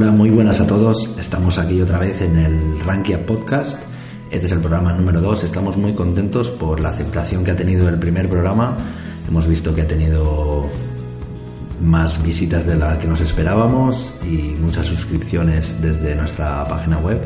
[0.00, 1.16] Hola, muy buenas a todos.
[1.18, 3.80] Estamos aquí otra vez en el Rankia Podcast.
[4.30, 5.42] Este es el programa número 2.
[5.42, 8.76] Estamos muy contentos por la aceptación que ha tenido el primer programa.
[9.26, 10.70] Hemos visto que ha tenido
[11.82, 17.20] más visitas de las que nos esperábamos y muchas suscripciones desde nuestra página web.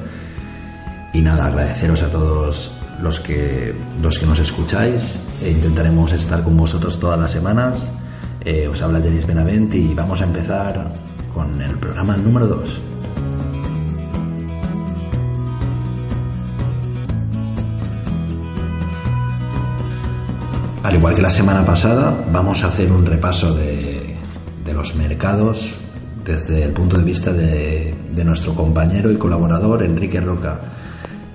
[1.13, 5.19] Y nada, agradeceros a todos los que, los que nos escucháis.
[5.45, 7.93] E intentaremos estar con vosotros todas las semanas.
[8.41, 12.81] Eh, os habla Jenis Benavent y vamos a empezar con el programa número 2.
[20.83, 24.17] Al igual que la semana pasada, vamos a hacer un repaso de,
[24.75, 25.75] los mercados
[26.25, 27.95] desde el punto de vista de,
[28.25, 30.61] nuestro compañero y colaborador Enrique Roca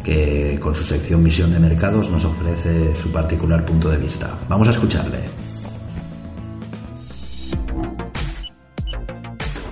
[0.03, 4.37] que con su sección Visión de Mercados nos ofrece su particular punto de vista.
[4.48, 5.27] Vamos a escucharle.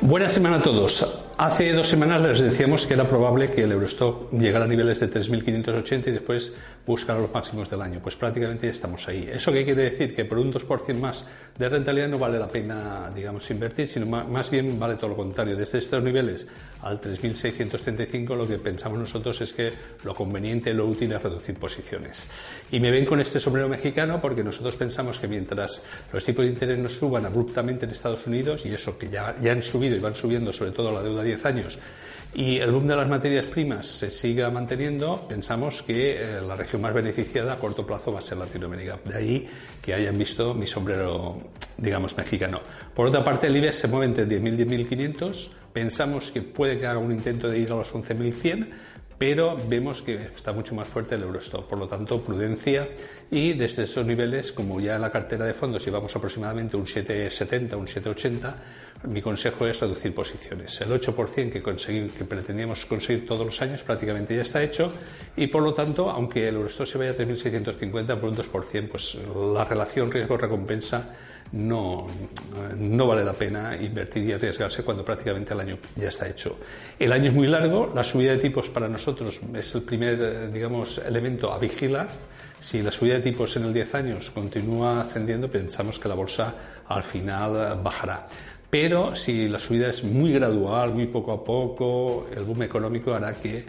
[0.08, 1.04] Buena semana a todos.
[1.40, 5.10] Hace dos semanas les decíamos que era probable que el Eurostock llegara a niveles de
[5.10, 6.54] 3.580 y después
[6.86, 8.00] buscara los máximos del año.
[8.02, 9.28] Pues prácticamente ya estamos ahí.
[9.32, 10.16] ¿Eso qué quiere decir?
[10.16, 11.26] Que por un 2% más
[11.58, 15.56] de rentabilidad no vale la pena, digamos, invertir, sino más bien vale todo lo contrario.
[15.56, 16.48] Desde estos niveles
[16.82, 19.72] al 3.635 lo que pensamos nosotros es que
[20.04, 22.28] lo conveniente, lo útil es reducir posiciones.
[22.72, 25.82] Y me ven con este sombrero mexicano porque nosotros pensamos que mientras
[26.14, 29.52] los tipos de interés no suban abruptamente en Estados Unidos, y eso que ya, ya
[29.52, 31.80] han subido y van subiendo sobre todo la deuda 10 años
[32.36, 36.82] y el boom de las materias primas se siga manteniendo, pensamos que eh, la región
[36.82, 39.00] más beneficiada a corto plazo va a ser Latinoamérica.
[39.06, 39.48] De ahí
[39.82, 41.38] que hayan visto mi sombrero,
[41.78, 42.60] digamos, mexicano.
[42.94, 45.50] Por otra parte, el IBEX se mueve entre 10.000 y 10.500.
[45.72, 48.70] Pensamos que puede que haga un intento de ir a los 11.100
[49.18, 51.70] pero vemos que está mucho más fuerte el Eurostop.
[51.70, 52.90] Por lo tanto, prudencia
[53.32, 57.76] y desde esos niveles, como ya en la cartera de fondos llevamos aproximadamente un 7,70,
[57.76, 58.56] un 7,80,
[59.08, 60.80] mi consejo es reducir posiciones.
[60.82, 64.92] El 8% que, que pretendíamos conseguir todos los años prácticamente ya está hecho
[65.36, 69.18] y por lo tanto, aunque el Eurostop se vaya a 3.650 por un 2%, pues
[69.54, 71.10] la relación riesgo-recompensa
[71.52, 72.08] no,
[72.78, 76.58] no vale la pena invertir y arriesgarse cuando prácticamente el año ya está hecho.
[76.98, 80.48] El año es muy largo, la subida de tipos para nosotros es el primer, eh,
[80.52, 82.10] digamos, elemento a vigilar.
[82.60, 86.56] Si la subida de tipos en el 10 años continúa ascendiendo, pensamos que la bolsa
[86.88, 88.28] al final bajará.
[88.78, 93.34] Pero si la subida es muy gradual, muy poco a poco, el boom económico hará
[93.34, 93.64] que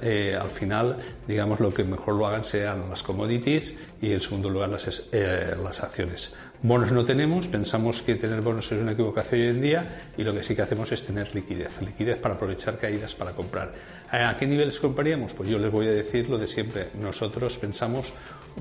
[0.00, 0.96] eh, al final,
[1.26, 5.56] digamos, lo que mejor lo hagan sean las commodities y en segundo lugar las, eh,
[5.60, 6.32] las acciones.
[6.62, 10.32] Bonos no tenemos, pensamos que tener bonos es una equivocación hoy en día y lo
[10.32, 13.72] que sí que hacemos es tener liquidez, liquidez para aprovechar caídas para comprar.
[14.12, 15.34] ¿A qué niveles compraríamos?
[15.34, 16.90] Pues yo les voy a decir lo de siempre.
[17.00, 18.12] Nosotros pensamos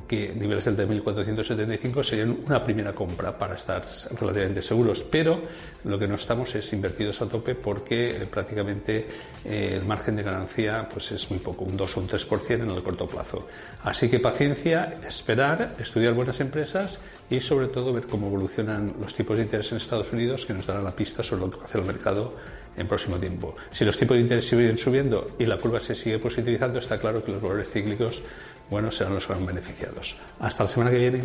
[0.08, 3.82] que niveles del 1475 serían una primera compra para estar
[4.20, 5.42] relativamente seguros, pero
[5.86, 9.08] lo que no estamos es invertidos a tope porque eh, prácticamente
[9.46, 12.72] eh, el margen de ganancia pues es muy poco, un 2 o un 3% en
[12.72, 13.48] el corto plazo.
[13.84, 19.38] Así que paciencia, esperar, estudiar buenas empresas y sobre todo ver cómo evolucionan los tipos
[19.38, 21.88] de interés en Estados Unidos que nos darán la pista sobre lo que hacer el
[21.88, 22.34] mercado
[22.78, 23.56] en próximo tiempo.
[23.72, 27.24] Si los tipos de interés siguen subiendo y la curva se sigue positivizando, está claro
[27.24, 28.24] que los valores cíclicos
[28.70, 30.16] bueno, serán los gran beneficiados.
[30.40, 31.24] Hasta la semana que viene.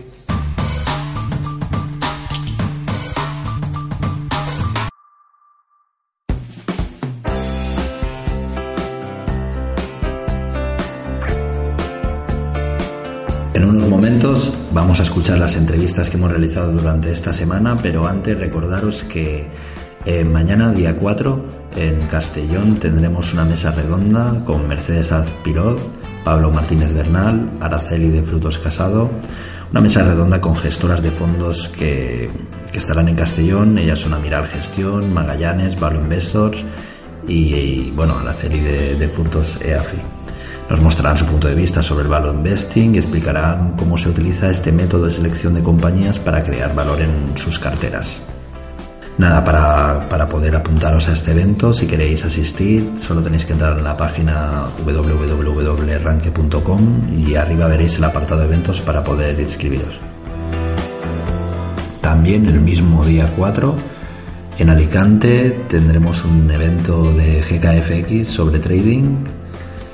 [13.54, 18.06] En unos momentos vamos a escuchar las entrevistas que hemos realizado durante esta semana, pero
[18.06, 19.48] antes recordaros que
[20.06, 21.44] eh, mañana, día 4,
[21.74, 25.78] en Castellón tendremos una mesa redonda con Mercedes Azpirot,
[26.24, 29.10] Pablo Martínez Bernal, Araceli de Frutos Casado,
[29.70, 32.30] una mesa redonda con gestoras de fondos que,
[32.72, 33.78] estarán en Castellón.
[33.78, 36.62] Ellas son Amiral Gestión, Magallanes, Pablo Investors
[37.26, 39.96] y, bueno, Araceli de, Frutos EAFI.
[40.70, 44.50] Nos mostrarán su punto de vista sobre el valor investing y explicarán cómo se utiliza
[44.50, 48.20] este método de selección de compañías para crear valor en sus carteras.
[49.18, 53.78] Nada, para, para, poder apuntaros a este evento, si queréis asistir, solo tenéis que entrar
[53.78, 56.80] en la página www.ranque.com
[57.16, 59.98] y arriba veréis el apartado de eventos para poder inscribiros.
[62.02, 63.74] También el mismo día 4,
[64.58, 69.24] en Alicante, tendremos un evento de GKFX sobre trading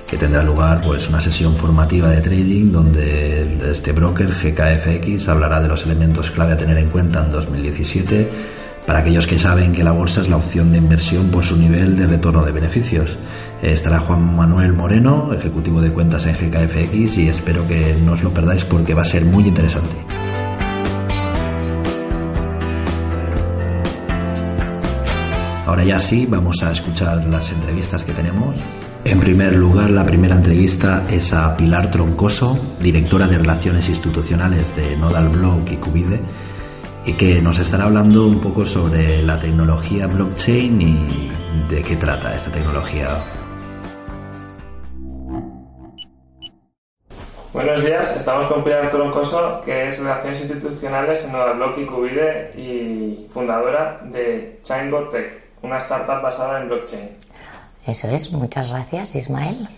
[0.09, 5.69] que tendrá lugar pues una sesión formativa de trading donde este broker GKFX hablará de
[5.69, 9.93] los elementos clave a tener en cuenta en 2017 para aquellos que saben que la
[9.93, 13.17] bolsa es la opción de inversión por su nivel de retorno de beneficios.
[13.63, 18.31] Estará Juan Manuel Moreno, ejecutivo de cuentas en GKFX, y espero que no os lo
[18.31, 19.97] perdáis porque va a ser muy interesante.
[25.67, 28.57] Ahora ya sí, vamos a escuchar las entrevistas que tenemos.
[29.05, 34.97] En primer lugar, la primera entrevista es a Pilar Troncoso, directora de Relaciones Institucionales de
[34.97, 36.21] Nodal Block y Cubide,
[37.05, 41.33] y que nos estará hablando un poco sobre la tecnología blockchain y
[41.69, 43.19] de qué trata esta tecnología.
[47.53, 52.53] Buenos días, estamos con Pilar Troncoso, que es Relaciones Institucionales en Nodal Block y Cubide
[52.57, 57.11] y fundadora de Chango Tech, una startup basada en blockchain.
[57.87, 59.69] Eso es, muchas gracias Ismael.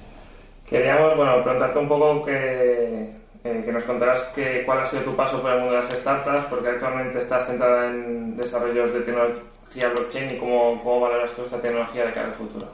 [0.69, 5.14] Queríamos bueno, preguntarte un poco que, eh, que nos contaras que, cuál ha sido tu
[5.14, 9.91] paso por el mundo de las startups, porque actualmente estás centrada en desarrollos de tecnología
[9.94, 12.67] blockchain y cómo, cómo valoras tú esta tecnología de cara al futuro.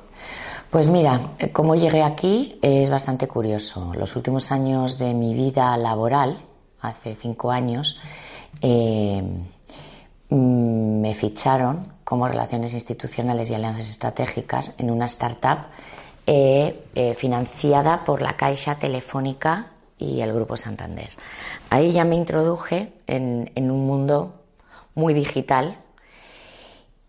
[0.71, 3.93] Pues mira, eh, cómo llegué aquí es bastante curioso.
[3.97, 6.41] Los últimos años de mi vida laboral,
[6.83, 8.01] hace cinco años,
[8.63, 9.21] eh,
[10.29, 15.67] mm, me ficharon como Relaciones Institucionales y Alianzas Estratégicas en una startup
[17.17, 21.11] financiada por la Caixa Telefónica y el Grupo Santander.
[21.69, 24.43] Ahí ya me introduje en, un mundo
[24.95, 25.77] muy digital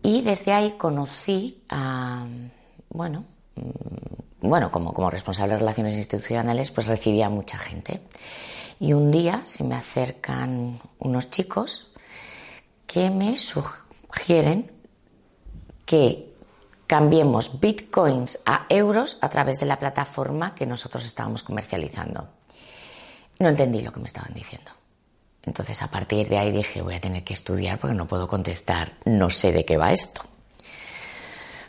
[0.02, 2.24] y desde ahí conocí a,
[2.90, 3.24] bueno,
[3.56, 8.00] mm, bueno, como, responsable de relaciones institucionales, pues recibía a mucha gente.
[8.80, 11.92] Y un día se me acercan unos chicos
[12.86, 14.70] que me sugieren
[15.86, 16.34] que
[16.88, 22.28] cambiemos bitcoins a euros a través de la plataforma que nosotros estábamos comercializando.
[23.38, 24.70] No entendí lo que me estaban diciendo.
[25.44, 28.92] Entonces a partir de ahí dije, voy a tener que estudiar porque no puedo contestar,
[29.04, 30.22] no sé de qué va esto.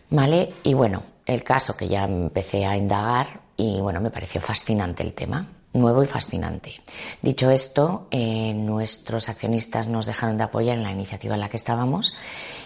[0.09, 0.53] ¿Vale?
[0.63, 5.13] Y bueno, el caso que ya empecé a indagar y bueno, me pareció fascinante el
[5.13, 6.81] tema, nuevo y fascinante.
[7.21, 11.57] Dicho esto, eh, nuestros accionistas nos dejaron de apoyar en la iniciativa en la que
[11.57, 12.13] estábamos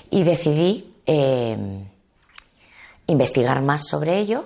[0.10, 1.86] y decidí eh,
[3.06, 4.46] investigar más sobre ello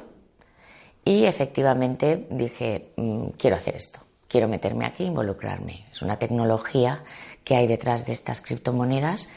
[1.04, 4.00] y efectivamente dije, mm, quiero hacer esto
[4.32, 5.86] quiero meterme aquí, involucrarme.
[5.92, 7.04] Es una tecnología
[7.44, 9.30] que hay detrás de estas criptomonedas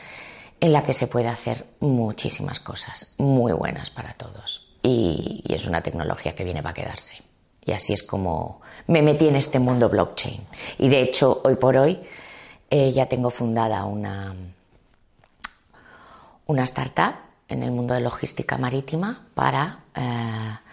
[0.60, 4.68] en la que se puede hacer muchísimas cosas muy buenas para todos.
[4.82, 7.22] Y, es una tecnología que viene para quedarse.
[7.64, 10.40] Y así es como me metí en este mundo blockchain.
[10.78, 12.00] Y de hecho, hoy por hoy
[12.70, 14.34] eh, ya tengo fundada una,
[16.46, 17.14] una startup
[17.48, 20.63] en el mundo de logística marítima para eh,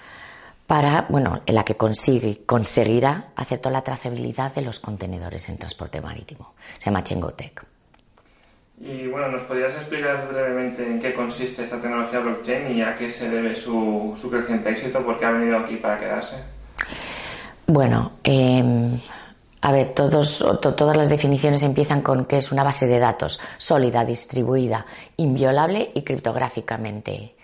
[0.71, 5.57] para, bueno, en la que consigue, conseguirá hacer toda la trazabilidad de los contenedores en
[5.57, 6.53] transporte marítimo.
[6.77, 7.65] Se llama Chengotec.
[8.79, 13.09] Y bueno, ¿nos podrías explicar brevemente en qué consiste esta tecnología blockchain y a qué
[13.09, 15.03] se debe su, creciente éxito?
[15.03, 16.37] ¿Por qué ha venido aquí para quedarse?
[17.67, 18.97] Bueno, em,
[19.59, 24.05] a ver, todos, todas las definiciones empiezan con que es una base de datos sólida,
[24.05, 24.85] distribuida,
[25.17, 27.35] inviolable y criptográficamente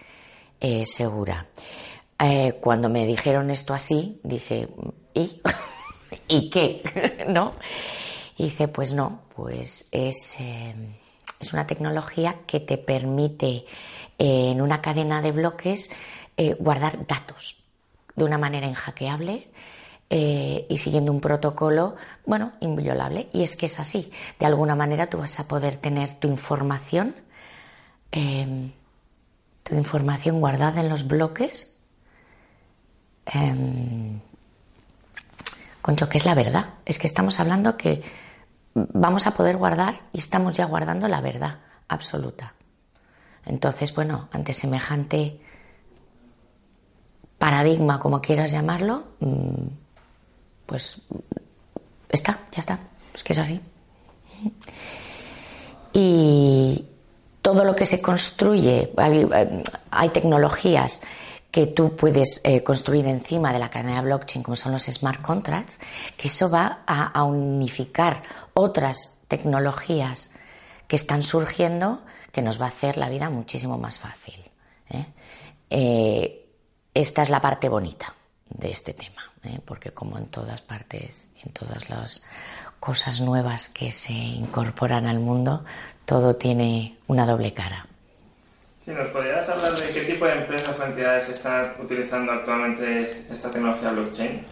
[0.61, 1.45] eh, segura.
[2.19, 4.67] Eh, cuando me dijeron esto así, dije,
[5.13, 5.41] ¿y?
[6.27, 7.25] ¿Y qué?
[7.29, 7.53] ¿No?
[8.37, 10.73] Y dice, pues no, pues es, eh,
[11.39, 13.65] es una tecnología que te permite
[14.17, 15.91] eh, en una cadena de bloques
[16.59, 17.63] guardar datos
[18.15, 19.49] de una manera inhackeable
[20.07, 21.95] y siguiendo un protocolo,
[22.27, 23.27] bueno, inviolable.
[23.33, 24.11] Y es que es así.
[24.37, 27.15] De alguna manera tú vas a poder tener tu información,
[28.11, 31.76] tu información guardada en los bloques
[33.33, 34.19] eh,
[35.81, 36.73] concho, que es la verdad.
[36.85, 38.01] Es que estamos hablando que
[38.73, 42.53] vamos a poder guardar y estamos ya guardando la verdad absoluta.
[43.45, 45.39] Entonces, bueno, ante semejante
[47.37, 49.67] paradigma, como quieras llamarlo, mm,
[50.65, 51.01] pues
[52.09, 52.79] está, ya está.
[53.13, 53.61] Es que es así.
[55.93, 56.85] Y
[57.41, 58.91] todo lo que se construye,
[59.89, 61.01] hay tecnologías
[61.57, 65.23] que tú puedes eh, construir encima de la cadena de blockchain, como son los smart
[65.23, 65.79] contracts,
[66.15, 68.21] que eso va a, unificar
[68.53, 70.35] otras tecnologías
[70.87, 74.35] que están surgiendo que nos va a hacer la vida muchísimo más fácil.
[74.91, 75.05] ¿eh?
[75.71, 76.45] Eh,
[76.93, 78.13] esta es la parte bonita
[78.49, 79.23] de este tema,
[79.65, 82.23] porque como en todas partes, en todas las
[82.79, 85.65] cosas nuevas que se incorporan al mundo,
[86.05, 87.87] todo tiene una doble cara.
[88.87, 93.51] Sí, ¿nos podrías hablar de qué tipo de empresas o entidades están utilizando actualmente esta
[93.51, 94.45] tecnología blockchain?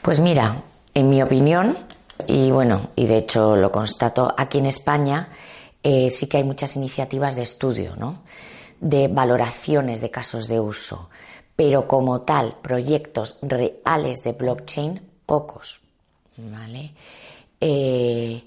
[0.00, 0.62] Pues mira,
[0.94, 1.76] en mi opinión,
[2.26, 5.28] y bueno, y de hecho lo constato aquí en España,
[5.82, 8.22] eh, sí que hay muchas iniciativas de estudio, ¿no?
[8.80, 11.10] De valoraciones de casos de uso,
[11.54, 15.82] pero como tal, proyectos reales de blockchain, pocos,
[16.38, 16.94] ¿vale?
[17.60, 18.42] Eh,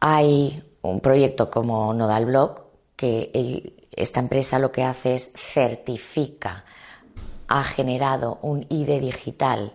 [0.00, 2.69] hay un proyecto como Nodal Block
[3.00, 6.66] que esta empresa lo que hace es certifica,
[7.48, 9.72] ha generado un ID digital,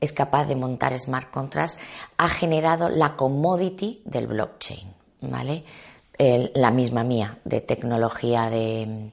[0.00, 1.78] es capaz de montar smart contracts,
[2.18, 5.62] ha generado la commodity del blockchain, ¿vale?
[6.18, 9.12] la misma mía de tecnología de,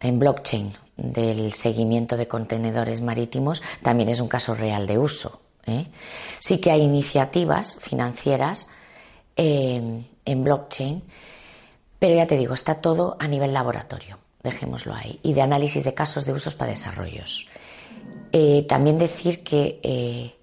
[0.00, 5.40] en blockchain del seguimiento de contenedores marítimos también es un caso real de uso.
[5.66, 5.86] ¿eh?
[6.40, 8.68] Sí que hay iniciativas financieras
[9.34, 11.02] eh, en blockchain,
[11.98, 15.94] pero ya te digo, está todo a nivel laboratorio, dejémoslo ahí, y de análisis de
[15.94, 17.48] casos de usos para desarrollos.
[18.32, 20.34] Eh, también decir que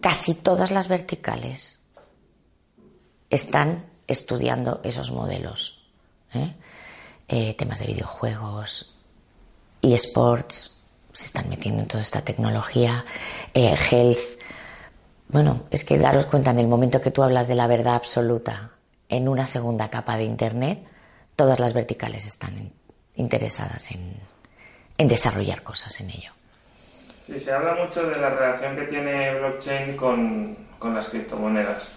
[0.00, 1.82] casi todas las verticales
[3.28, 5.76] están estudiando esos modelos.
[7.56, 8.94] temas de videojuegos,
[9.82, 10.82] eSports,
[11.12, 13.04] se están metiendo en toda esta tecnología,
[13.54, 14.40] health,
[15.28, 18.72] bueno, es que daros cuenta, en el momento que tú hablas de la verdad absoluta
[19.10, 20.78] en una segunda capa de Internet,
[21.36, 22.72] todas las verticales están
[23.16, 26.32] interesadas en, desarrollar cosas en ello.
[27.26, 30.56] Sí, se habla mucho de la relación que tiene blockchain con,
[30.94, 31.88] las criptomonedas.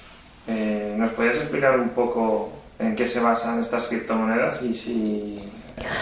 [0.48, 5.39] Eh, ¿Nos podrías explicar un poco en qué se basan estas criptomonedas y si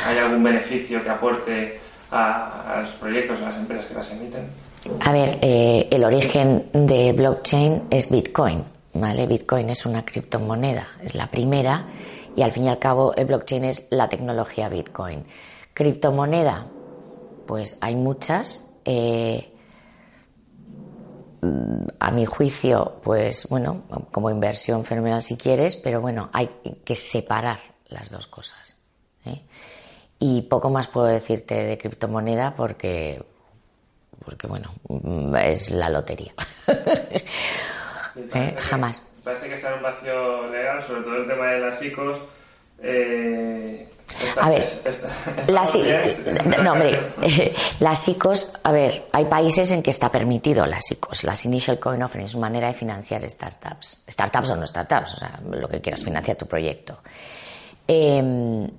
[0.05, 1.79] hay algún beneficio que aporte
[2.11, 4.47] a, a los proyectos, a las empresas que las emiten?
[4.99, 9.27] A ver, eh, el origen de blockchain es Bitcoin, ¿vale?
[9.27, 11.85] Bitcoin es una criptomoneda, es la primera
[12.35, 15.25] y al fin y al cabo el blockchain es la tecnología Bitcoin.
[15.73, 16.67] Criptomoneda,
[17.47, 18.67] pues hay muchas.
[18.85, 19.47] Eh,
[21.99, 26.47] a mi juicio, pues bueno, como inversión fenomenal si quieres, pero bueno, hay
[26.85, 28.77] que separar las dos cosas.
[29.25, 29.41] ¿eh?
[30.19, 33.23] Y poco más puedo decirte de criptomoneda porque
[34.23, 34.71] porque bueno,
[35.39, 36.33] es la lotería.
[38.15, 38.55] ¿Eh?
[38.59, 39.03] Jamás.
[39.23, 42.17] Parece que está en un vacío legal, sobre todo el tema de las ICOs.
[42.83, 43.87] Eh,
[44.39, 44.65] a ver,
[45.47, 45.77] las,
[46.63, 47.11] no, hombre,
[47.79, 52.01] las ICOs, a ver, hay países en que está permitido las ICOs, las Initial Coin
[52.01, 55.81] Offering, es una manera de financiar startups, startups o no startups, o sea, lo que
[55.81, 56.99] quieras, financiar tu proyecto.
[57.87, 58.69] Em,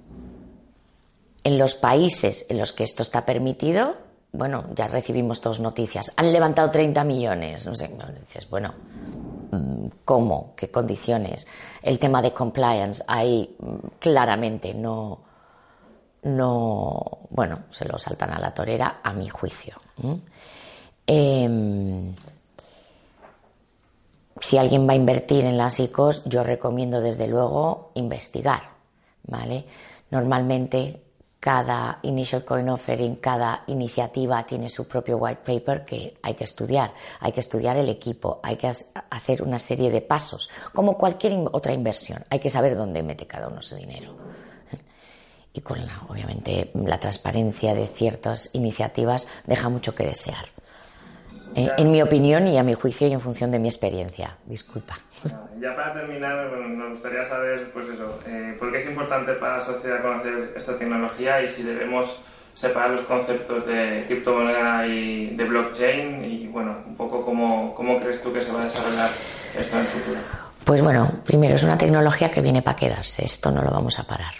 [1.44, 3.96] en los países en los que esto está permitido,
[4.32, 8.74] bueno, ya recibimos dos noticias, han levantado 30 millones, no sé, dices, bueno,
[10.04, 10.54] ¿cómo?
[10.56, 11.46] ¿Qué condiciones?
[11.82, 15.20] El tema de compliance ahí mm, claramente no,
[16.22, 19.80] no, bueno, se lo saltan a la torera a mi juicio.
[21.06, 22.14] Em,
[24.40, 28.62] si alguien va a invertir en las ICOs, yo recomiendo desde luego investigar,
[29.24, 29.66] ¿vale?
[30.10, 31.02] Normalmente
[31.42, 36.94] cada Initial Coin Offering, cada iniciativa tiene su propio white paper que hay que estudiar.
[37.18, 38.68] Hay que estudiar el equipo, hay que
[39.10, 42.24] hacer una serie de pasos, como cualquier otra inversión.
[42.30, 44.14] Hay que saber dónde mete cada uno su dinero.
[45.52, 50.46] Y con obviamente, la transparencia de ciertas iniciativas deja mucho que desear.
[51.54, 54.36] Eh, en mi opinión y a mi juicio y en función de mi experiencia.
[54.46, 54.96] Disculpa.
[55.60, 59.60] Ya para terminar, nos gustaría saber, pues eso, eh, por qué es importante para la
[59.60, 62.18] sociedad conocer esta tecnología y si debemos
[62.54, 68.22] separar los conceptos de criptomoneda y de blockchain y, bueno, un poco cómo, cómo crees
[68.22, 69.10] tú que se va a desarrollar
[69.56, 70.18] esto en el futuro.
[70.64, 74.04] Pues bueno, primero es una tecnología que viene para quedarse, esto no lo vamos a
[74.04, 74.34] parar.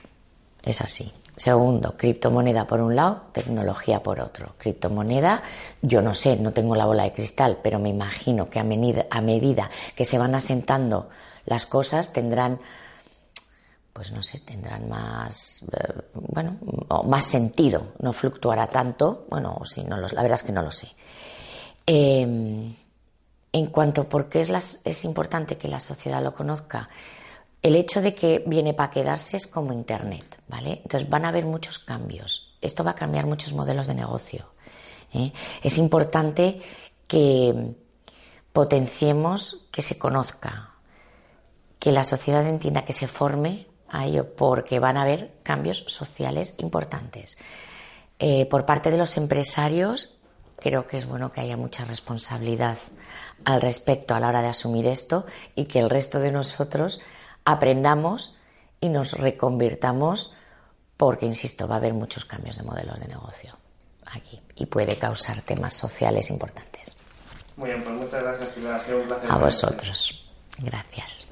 [0.62, 1.12] Es así.
[1.42, 4.54] Segundo, criptomoneda por un lado, tecnología por otro.
[4.58, 5.42] Criptomoneda,
[5.80, 9.68] yo no sé, no tengo la bola de cristal, pero me imagino que a medida,
[9.96, 11.08] que se van asentando
[11.44, 12.60] las cosas tendrán,
[13.92, 16.58] pues no sé, tendrán más, eh, bueno,
[17.06, 20.86] más sentido, no fluctuará tanto, bueno, sí, no la verdad es que no lo sé.
[21.84, 22.72] Em,
[23.52, 26.88] en cuanto a por qué es importante que la sociedad lo conozca,
[27.62, 30.80] el hecho de que viene para quedarse es como Internet, ¿vale?
[30.82, 32.56] Entonces van a haber muchos cambios.
[32.60, 34.46] Esto va a cambiar muchos modelos de negocio.
[35.12, 35.32] ¿eh?
[35.62, 36.60] Es importante
[37.06, 37.74] que
[38.52, 40.74] potenciemos que se conozca,
[41.78, 46.54] que la sociedad entienda que se forme a ello, porque van a haber cambios sociales
[46.58, 47.36] importantes.
[48.18, 50.14] Eh, por parte de los empresarios,
[50.58, 52.78] creo que es bueno que haya mucha responsabilidad
[53.44, 57.00] al respecto a la hora de asumir esto y que el resto de nosotros
[57.44, 58.36] aprendamos
[58.80, 60.32] y nos reconvirtamos
[60.96, 63.56] porque, insisto, va a haber muchos cambios de modelos de negocio
[64.04, 66.96] aquí y puede causar temas sociales importantes.
[67.56, 68.74] Muy bien, pues muchas gracias, Pilar.
[68.74, 69.32] Ha sido un placer.
[69.32, 70.28] A vosotros.
[70.58, 71.28] Gracias.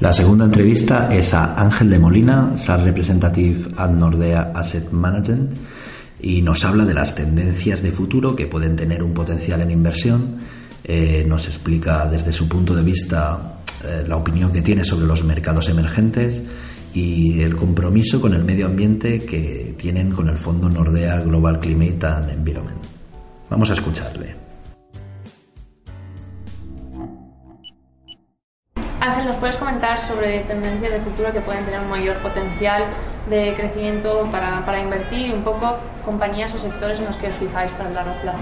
[0.00, 5.52] La segunda entrevista es a Ángel de Molina, SaaS Representative at Nordea Asset Management
[6.22, 10.38] y nos habla de las tendencias de futuro que pueden tener un potencial en inversión
[10.84, 15.22] eh, nos explica desde su punto de vista eh, la opinión que tiene sobre los
[15.24, 16.42] mercados emergentes
[16.94, 22.06] y el compromiso con el medio ambiente que tienen con el Fondo Nordea Global Climate
[22.06, 22.82] and Environment.
[23.48, 24.49] Vamos a escucharle.
[29.00, 32.84] Ángel, ¿nos puedes comentar sobre tendencias de futuro que pueden tener un mayor potencial
[33.30, 37.34] de crecimiento para, para invertir y un poco compañías o sectores en los que os
[37.36, 38.38] fijáis para el largo plazo?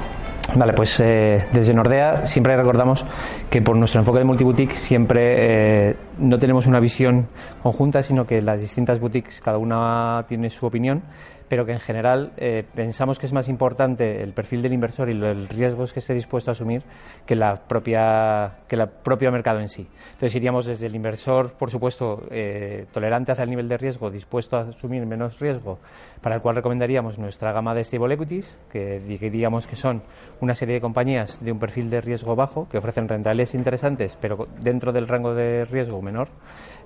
[0.56, 3.04] Vale, pues eh, desde Nordea siempre recordamos
[3.50, 7.28] que por nuestro enfoque de multiboutique siempre eh, no tenemos una visión
[7.62, 11.02] conjunta, sino que las distintas boutiques cada una tiene su opinión
[11.48, 15.14] pero que en general eh, pensamos que es más importante el perfil del inversor y
[15.14, 16.82] los riesgos que esté dispuesto a asumir
[17.26, 19.86] que la propia que el propio mercado en sí.
[20.12, 24.56] Entonces iríamos desde el inversor, por supuesto, eh, tolerante hacia el nivel de riesgo, dispuesto
[24.56, 25.78] a asumir menos riesgo,
[26.20, 30.02] para el cual recomendaríamos nuestra gama de stable equities, que diríamos que son
[30.40, 34.48] una serie de compañías de un perfil de riesgo bajo que ofrecen rentabilidades interesantes, pero
[34.60, 36.28] dentro del rango de riesgo menor.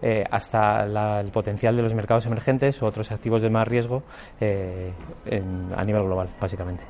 [0.04, 4.02] Eh, hasta el potencial de los mercados emergentes u otros activos de más riesgo
[4.40, 4.92] eh,
[5.76, 6.82] a nivel global, básicamente.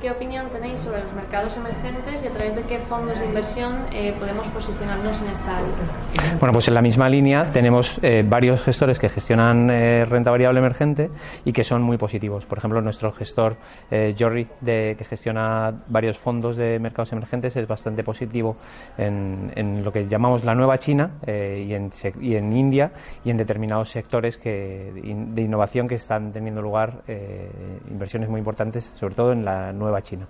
[0.00, 3.86] ¿Qué opinión tenéis sobre los mercados emergentes y a través de qué fondos de inversión
[3.92, 6.36] eh, podemos posicionarnos en esta área?
[6.38, 10.60] Bueno, pues en la misma línea tenemos eh, varios gestores que gestionan eh, renta variable
[10.60, 11.10] emergente
[11.44, 12.46] y que son muy positivos.
[12.46, 13.56] Por ejemplo, nuestro gestor
[13.90, 18.56] Jory, de, que gestiona varios fondos de mercados emergentes, es bastante positivo
[18.96, 21.90] en, lo que llamamos la nueva China y en,
[22.20, 22.92] y, en, India
[23.24, 27.02] y en determinados sectores que, de innovación que están teniendo lugar
[27.90, 30.26] inversiones muy importantes, sobre todo en la nueva Nueva China.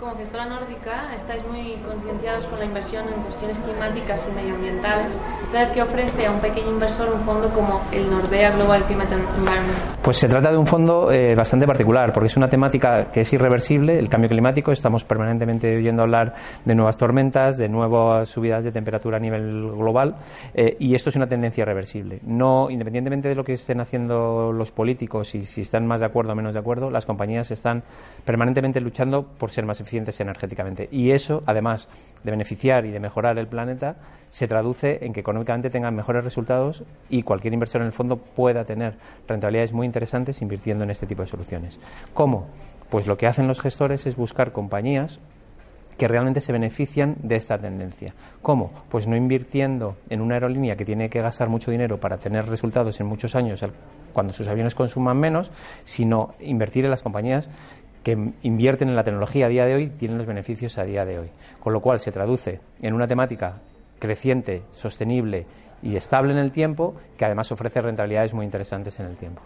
[0.00, 5.10] Como gestora nórdica estáis muy concienciados con la inversión en cuestiones climáticas y medioambientales.
[5.46, 9.78] Entonces, ¿qué ofrece a un pequeño inversor un fondo como el Nordea Global Climate Environment?
[10.00, 13.32] Pues se trata de un fondo eh, bastante particular, porque es una temática que es
[13.32, 14.70] irreversible, el cambio climático.
[14.70, 20.14] Estamos permanentemente oyendo hablar de nuevas tormentas, de nuevas subidas de temperatura a nivel global,
[20.54, 22.20] eh, y esto es una tendencia irreversible.
[22.22, 26.32] No, independientemente de lo que estén haciendo los políticos y si están más de acuerdo
[26.32, 27.82] o menos de acuerdo, las compañías están
[28.24, 30.88] permanentemente luchando por ser más eficientes energéticamente.
[30.90, 31.88] Y eso, además
[32.24, 33.96] de beneficiar y de mejorar el planeta,
[34.30, 38.64] se traduce en que económicamente tengan mejores resultados y cualquier inversor en el fondo pueda
[38.64, 38.94] tener
[39.26, 41.78] rentabilidades muy interesantes invirtiendo en este tipo de soluciones.
[42.14, 42.46] ¿Cómo?
[42.90, 45.20] Pues lo que hacen los gestores es buscar compañías
[45.98, 48.14] que realmente se benefician de esta tendencia.
[48.40, 48.70] ¿Cómo?
[48.88, 53.00] Pues no invirtiendo en una aerolínea que tiene que gastar mucho dinero para tener resultados
[53.00, 53.64] en muchos años
[54.12, 55.50] cuando sus aviones consuman menos,
[55.84, 57.48] sino invertir en las compañías
[58.08, 61.18] que invierten en la tecnología a día de hoy tienen los beneficios a día de
[61.18, 61.28] hoy.
[61.60, 63.60] Con lo cual se traduce en una temática
[63.98, 65.44] creciente, sostenible
[65.82, 69.42] y estable en el tiempo, que además ofrece rentabilidades muy interesantes en el tiempo.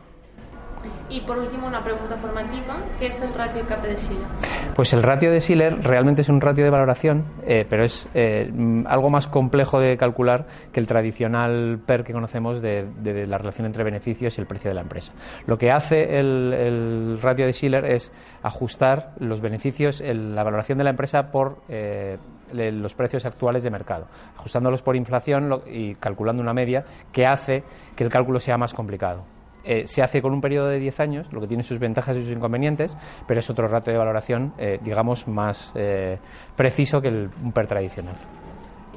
[1.08, 2.76] Y por último, una pregunta formativa.
[2.98, 4.26] ¿Qué es el ratio KP de Schiller?
[4.74, 8.50] Pues el ratio de Schiller realmente es un ratio de valoración, eh, pero es eh,
[8.86, 12.86] algo más complejo de calcular que el tradicional PER que conocemos de,
[13.26, 15.12] la relación entre beneficios y el precio de la empresa.
[15.46, 18.10] Lo que hace el, ratio de Schiller es
[18.42, 22.16] ajustar los beneficios, la valoración de la empresa por eh,
[22.52, 27.64] los precios actuales de mercado, ajustándolos por inflación y calculando una media que hace
[27.96, 29.24] que el cálculo sea más complicado.
[29.64, 32.22] Eh, se hace con un periodo de 10 años, lo que tiene sus ventajas y
[32.22, 32.96] sus inconvenientes,
[33.26, 36.18] pero es otro rato de valoración, eh, digamos, más eh,
[36.56, 38.16] preciso que el, un PER tradicional.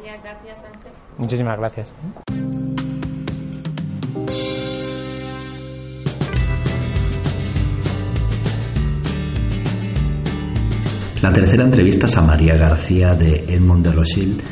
[0.01, 0.91] gracias, Ángel.
[1.17, 1.95] Muchísimas gracias.
[11.21, 14.43] La tercera entrevista es a María García de Edmond de Rochille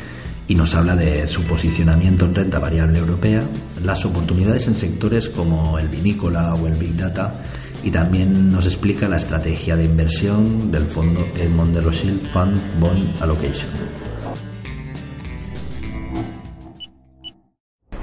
[0.46, 3.42] y nos habla de su posicionamiento en renta variable europea,
[3.82, 7.34] las oportunidades en sectores como el vinícola o el Big Data
[7.82, 13.22] y también nos explica la estrategia de inversión del fondo Edmond de Rothschild Fund Bond
[13.22, 13.70] Allocation.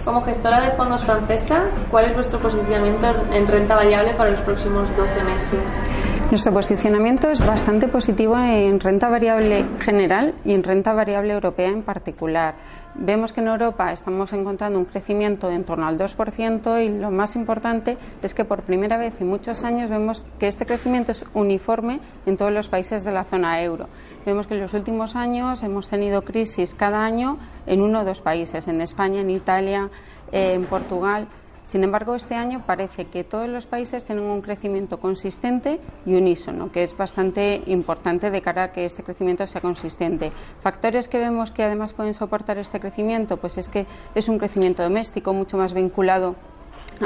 [0.06, 4.90] Como gestora de fondos francesa, ¿cuál es vuestro posicionamiento en renta variable para los próximos
[4.96, 6.11] 12 meses?
[6.32, 11.84] Nuestro posicionamiento es bastante positivo en renta variable general y en renta variable europea en
[11.84, 12.56] particular.
[12.96, 17.36] Vemos que en Europa estamos encontrando un crecimiento en torno al 2% y lo más
[17.36, 22.00] importante es que por primera vez en muchos años vemos que este crecimiento es uniforme
[22.26, 23.90] en todos los países de la zona euro.
[24.26, 28.22] Vemos que en los últimos años hemos tenido crisis cada año en uno o dos
[28.22, 29.90] países, en España, en Italia,
[30.32, 31.28] eh, en Portugal.
[31.66, 36.72] Sin embargo, este año parece que todos los países tienen un crecimiento consistente y unísono,
[36.72, 40.32] que es bastante importante de cara a que este crecimiento sea consistente.
[40.60, 44.84] Factores que vemos que además pueden soportar este crecimiento, pues es que es un crecimiento
[44.84, 46.36] doméstico mucho más vinculado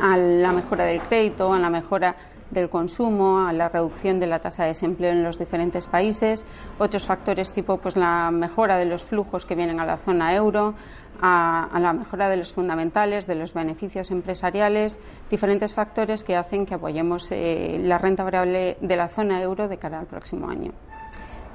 [0.02, 2.16] a la mejora del crédito, a la mejora
[2.52, 6.46] del consumo, a la reducción de la tasa de desempleo en los diferentes países,
[6.80, 10.76] otros factores tipo pues la mejora de los flujos que vienen a la zona euro,
[11.22, 16.76] a, la mejora de los fundamentales, de los beneficios empresariales, diferentes factores que hacen que
[16.76, 20.72] apoyemos eh, la renta variable de la zona euro de cara al próximo año.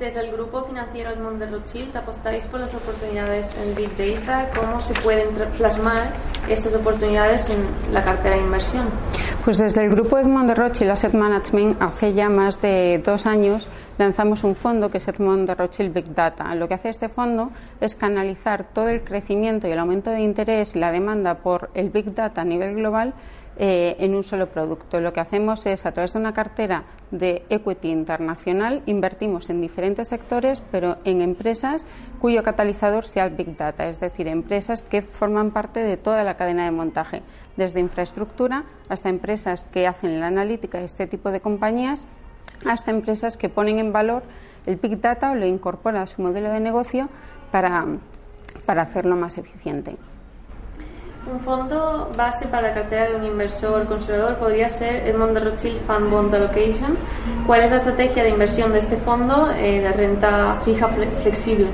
[0.00, 4.48] Desde el grupo financiero Edmond de Rothschild apostáis por las oportunidades en Big Data.
[4.58, 6.14] ¿Cómo se pueden plasmar
[6.48, 8.88] estas oportunidades en la cartera de inversión?
[9.44, 13.68] Pues desde el grupo Edmond de Rothschild Asset Management hace ya más de dos años
[13.96, 16.54] lanzamos un fondo que es Edmond de Rothschild Big Data.
[16.54, 17.50] Lo que hace este fondo
[17.80, 21.88] es canalizar todo el crecimiento y el aumento de interés y la demanda por el
[21.88, 23.14] Big Data a nivel global
[23.62, 25.00] eh, en un solo producto.
[25.00, 30.08] Lo que hacemos es, a través de una cartera de equity internacional, invertimos en diferentes
[30.08, 31.86] sectores, pero en empresas
[32.20, 36.36] cuyo catalizador sea el Big Data, es decir, empresas que forman parte de toda la
[36.36, 37.22] cadena de montaje,
[37.56, 42.06] desde infraestructura hasta empresas que hacen la analítica de este tipo de compañías,
[42.66, 44.22] hasta empresas que ponen en valor
[44.66, 47.08] el Big Data o lo incorporan a su modelo de negocio
[47.50, 47.86] para
[48.66, 49.96] hacerlo más eficiente.
[51.26, 55.78] Un fondo base para la cartera de un inversor conservador podría ser Edmond de Rothschild
[55.82, 56.96] Fund Bond Allocation.
[57.46, 61.66] ¿Cuál es la estrategia de inversión de este fondo eh, de renta fija flexible?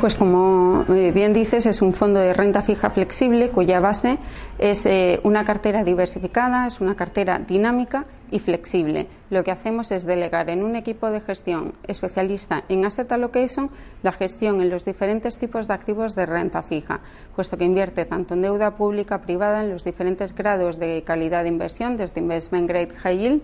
[0.00, 4.18] Pues como eh, bien dices, es un fondo de renta fija flexible cuya base
[4.58, 9.06] es eh, una cartera diversificada, es una cartera dinámica y flexible.
[9.30, 13.70] Lo que hacemos es delegar en un equipo de gestión especialista en asset allocation
[14.02, 17.00] la gestión en los diferentes tipos de activos de renta fija,
[17.34, 21.48] puesto que invierte tanto en deuda pública, privada, en los diferentes grados de calidad de
[21.48, 23.42] inversión, desde investment grade high yield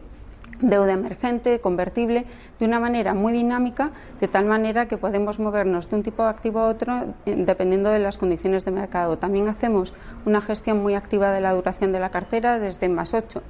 [0.60, 2.26] deuda emergente, convertible,
[2.58, 6.30] de una manera muy dinámica, de tal manera que podemos movernos de un tipo de
[6.30, 9.18] activo a otro eh, dependiendo de las condiciones de mercado.
[9.18, 9.92] También hacemos
[10.26, 13.42] una gestión muy activa de la duración de la cartera desde más 8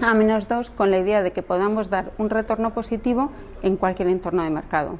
[0.00, 3.30] a menos 2 con la idea de que podamos dar un retorno positivo
[3.62, 4.98] en cualquier entorno de mercado.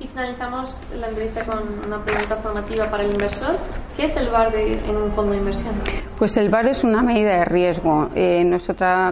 [0.00, 3.56] Y finalizamos la entrevista con una pregunta formativa para el inversor.
[3.96, 5.74] ¿Qué es el VAR en un fondo de inversión?
[6.16, 8.08] Pues el VAR es una medida de riesgo.
[8.14, 8.48] Eh,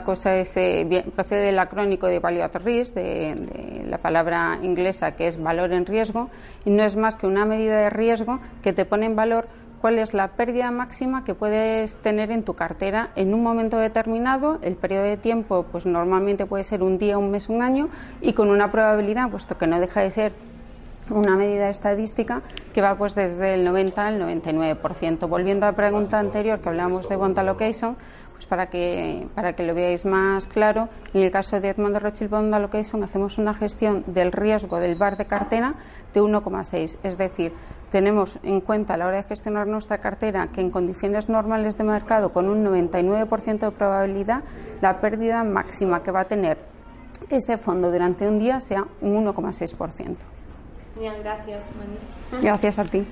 [0.05, 5.27] cosa, es, eh, procede del acrónico de Value at Risk, de, la palabra inglesa que
[5.27, 6.31] es valor en riesgo,
[6.64, 9.49] y no es más que una medida de riesgo que te pone en valor
[9.81, 14.61] cuál es la pérdida máxima que puedes tener en tu cartera en un momento determinado.
[14.62, 17.88] El periodo de tiempo, pues normalmente puede ser un día, un mes, un año,
[18.20, 20.33] y con una probabilidad, puesto que no deja de ser
[21.11, 22.42] una medida estadística
[22.75, 25.29] que va pues desde el 90 al 99%.
[25.29, 27.97] Volviendo a la pregunta anterior que hablamos de Bond Allocation,
[28.33, 32.01] pues para que, para que lo veáis más claro, en el caso de Edmond de
[32.01, 35.75] Rothschild Bond Allocation hacemos una gestión del riesgo del bar de cartera
[36.12, 37.53] de 1,6, es decir,
[37.90, 41.85] tenemos en cuenta a la hora de gestionar nuestra cartera que en condiciones normales de
[41.85, 44.42] mercado con un 99% de probabilidad
[44.81, 46.59] la pérdida máxima que va a tener
[47.31, 50.36] ese fondo durante un día sea un 1,6%
[51.23, 51.71] gracias,
[52.43, 53.07] Gracias a ti.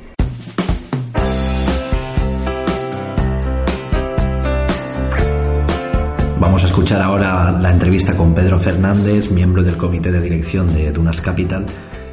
[6.38, 10.92] Vamos a escuchar ahora la entrevista con Pedro Fernández, miembro del comité de dirección de
[10.92, 11.64] Dunas Capital,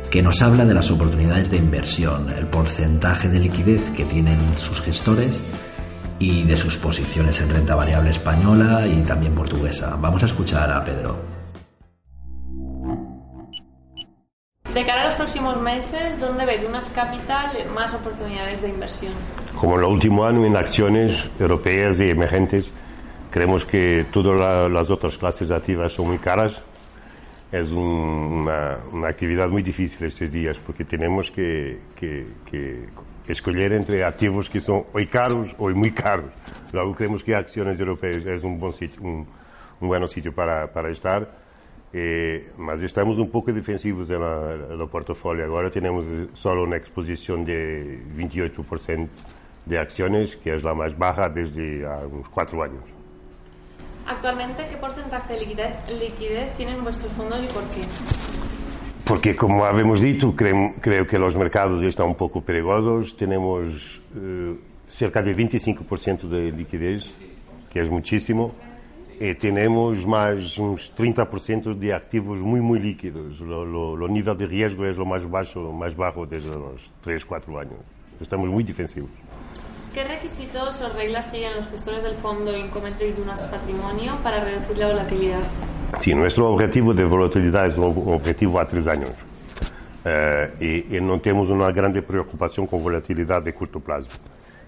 [0.10, 4.82] que nos habla de las oportunidades de inversión, el porcentaje de liquidez que tienen sus
[4.82, 5.38] gestores
[6.20, 9.98] y de sus posiciones en renta variable española y también portuguesa.
[10.00, 11.31] Vamos a escuchar a Pedro.
[14.74, 19.12] De cara a los próximos meses, ¿dónde ve Dunas Capital más oportunidades de inversión?
[19.54, 22.72] Como en el último año en acciones europeas y emergentes,
[23.30, 26.62] creemos que todas las otras clases activas son muy caras.
[27.52, 32.86] Es una, actividad muy difícil estos días porque tenemos que, que,
[33.28, 33.74] escoger
[34.06, 36.32] activos que son hoy caros o muy caros.
[36.72, 39.28] Luego creemos que acciones europeas es un buen sitio, un,
[39.82, 41.41] un buen sitio para, para estar
[41.94, 45.46] eh, mas estamos un poco defensivos en el portafolio.
[45.46, 49.08] Ahora tenemos solo una exposición de 28%
[49.66, 52.84] de acciones, que es la más baja desde unos cuatro años.
[54.08, 57.82] Actualmente, ¿qué porcentaje de liquidez, tienen vuestros fondos y por qué?
[59.06, 63.18] Porque, como habíamos dicho, creo, creo que los mercados están un poco perigosos.
[63.18, 64.56] Tenemos eh,
[64.88, 67.12] cerca de 25% de liquidez,
[67.70, 68.54] que es muchísimo
[69.22, 73.40] e temos mais uns 30% de ativos muito, muito líquidos.
[73.40, 77.74] O nível de riesgo é o mais baixo, mais baixo desde os 3, 4 anos.
[78.20, 79.12] Estamos muito defensivos.
[79.94, 84.88] ¿Qué requisitos o reglas siguen los gestores del fondo Incometric Dunas Patrimonio para reducir la
[84.88, 85.44] volatilidad?
[86.00, 89.12] Sí, nuestro objetivo de volatilidad es un objetivo a tres años.
[90.04, 94.10] Uh, e, e não temos uma grande preocupação com volatilidade de curto prazo.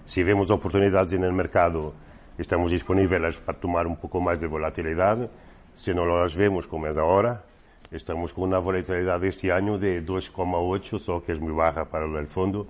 [0.06, 1.92] Se vemos oportunidades no mercado
[2.38, 5.30] estamos disponíveis para tomar un poco más de volatilidad,
[5.74, 7.42] si no las vemos como es ahora,
[7.90, 12.26] estamos con una volatilidad este año de 2,8, só que es muy baja para el
[12.26, 12.66] fondo,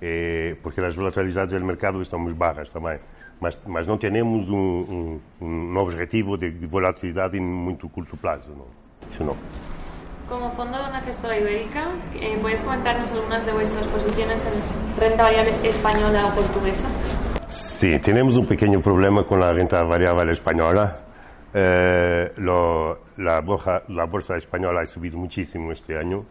[0.00, 3.00] eh, porque las volatilidades del mercado están muy bajas también.
[3.38, 8.48] Mas, mas não temos um, um, um objetivo de volatilidade em muito curto prazo.
[8.48, 8.64] Não.
[9.10, 9.36] Isso não.
[10.28, 14.52] Como fondo de una gestora ibérica, eh, ¿puedes comentarnos algunas de vuestras posiciones en
[14.98, 16.88] renta variable española o portuguesa?
[17.48, 20.98] Sí, tenemos un pequeño problema con la renta variable española.
[21.54, 26.24] Eh, lo, la, bolsa, la bolsa española ha subido muchísimo este año.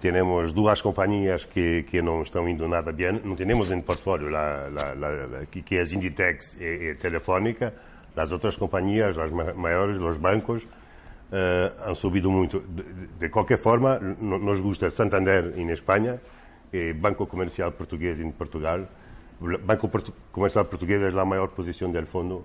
[0.00, 3.22] Tenemos dos compañías que, que no están indo nada bien.
[3.24, 7.72] No tenemos en portfolio la, la, la, que es Inditex y, y, Telefónica.
[8.14, 10.64] Las otras compañías, las mayores, los bancos,
[11.32, 12.60] eh, han subido mucho.
[12.60, 12.84] De,
[13.18, 16.16] de cualquier forma, no, nos gusta Santander en España,
[16.72, 18.88] y Banco Comercial Portugués en Portugal.
[19.40, 19.90] Banco
[20.32, 22.44] Comercial Portugués es la mayor posición del fondo.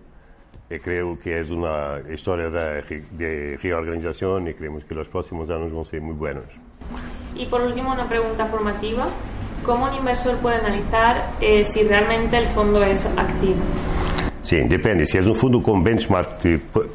[0.69, 5.81] Y creo que es una historia de, reorganización y creemos que los próximos años van
[5.81, 6.45] a ser muy buenos.
[7.35, 9.07] Y por último, una pregunta formativa.
[9.65, 13.59] ¿Cómo un inversor puede analizar eh, si realmente el fondo es activo?
[14.41, 15.05] Sí, depende.
[15.05, 16.39] Si es un fondo con benchmark,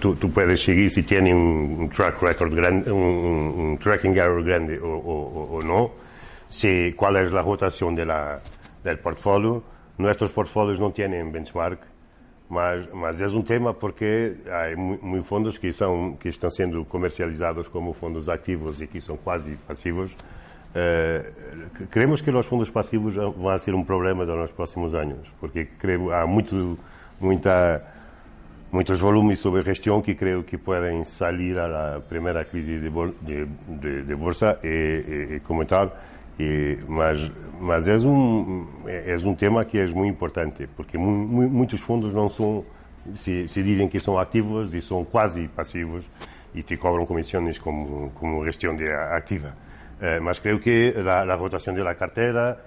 [0.01, 4.79] tú, puedes seguir si tiene un, un track record grande, un, un, tracking error grande
[4.81, 5.93] o, o, o, no.
[6.49, 8.41] Si, cuál es la rotación de la,
[8.83, 9.63] del portfolio.
[9.99, 11.81] Nuestros portfolios no tienen benchmark,
[12.49, 16.85] mas, mas es un tema porque hay muy, muy fondos que, son, que están siendo
[16.85, 20.15] comercializados como fondos activos y que son casi pasivos.
[20.75, 21.33] Eh,
[21.91, 25.71] creemos que los fondos pasivos van a ser un problema en los próximos años, porque
[25.79, 26.77] creo há muito,
[27.19, 27.83] muita,
[28.71, 33.15] muitos volumes sobre gestión que creo que pueden salir a la primera crisis de, bol,
[33.23, 35.91] de, de, de bolsa y, y, y como tal.
[36.39, 41.81] E, mas mas é um é um tema que é muito importante porque mu, muitos
[41.81, 42.65] fundos não são
[43.15, 46.05] se, se, dizem que são ativos e são quase passivos
[46.55, 49.55] e te cobram comissões como como gestão de ativa.
[50.01, 52.59] Eh, mas creio que a, rotação da carteira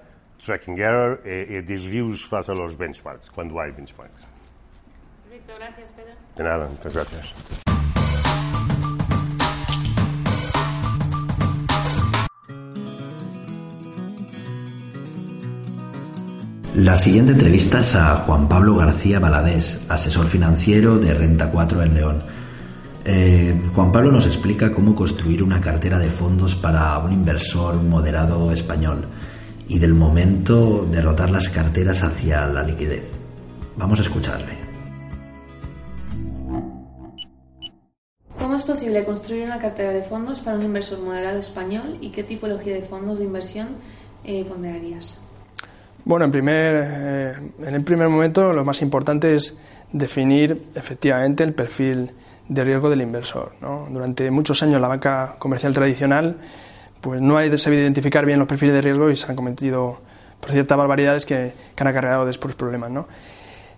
[0.44, 4.26] tracking error e, e desvios face aos benchmarks quando há benchmarks.
[5.28, 6.12] Perfecto, gracias Pedro.
[6.36, 7.69] De nada, muchas gracias
[16.74, 21.94] La siguiente entrevista es a Juan Pablo García Baladés, asesor financiero de Renta 4 en
[21.94, 22.22] León.
[23.04, 28.52] Eh, Juan Pablo nos explica cómo construir una cartera de fondos para un inversor moderado
[28.52, 29.08] español
[29.66, 33.04] y del momento de rotar las carteras hacia la liquidez.
[33.76, 34.56] Vamos a escucharle.
[38.38, 42.22] ¿Cómo es posible construir una cartera de fondos para un inversor moderado español y qué
[42.22, 43.70] tipología de fondos de inversión
[44.22, 45.20] eh, ponderarías?
[46.10, 47.34] Bueno, en, primer, eh,
[47.68, 49.56] en el primer momento lo más importante es
[49.92, 52.10] definir efectivamente el perfil
[52.48, 53.52] de riesgo del inversor.
[53.60, 53.86] ¿no?
[53.88, 56.36] Durante muchos años la banca comercial tradicional
[57.00, 60.00] pues no ha sabido identificar bien los perfiles de riesgo y se han cometido
[60.40, 62.90] por ciertas barbaridades que, que han acarreado después problemas.
[62.90, 63.06] ¿no?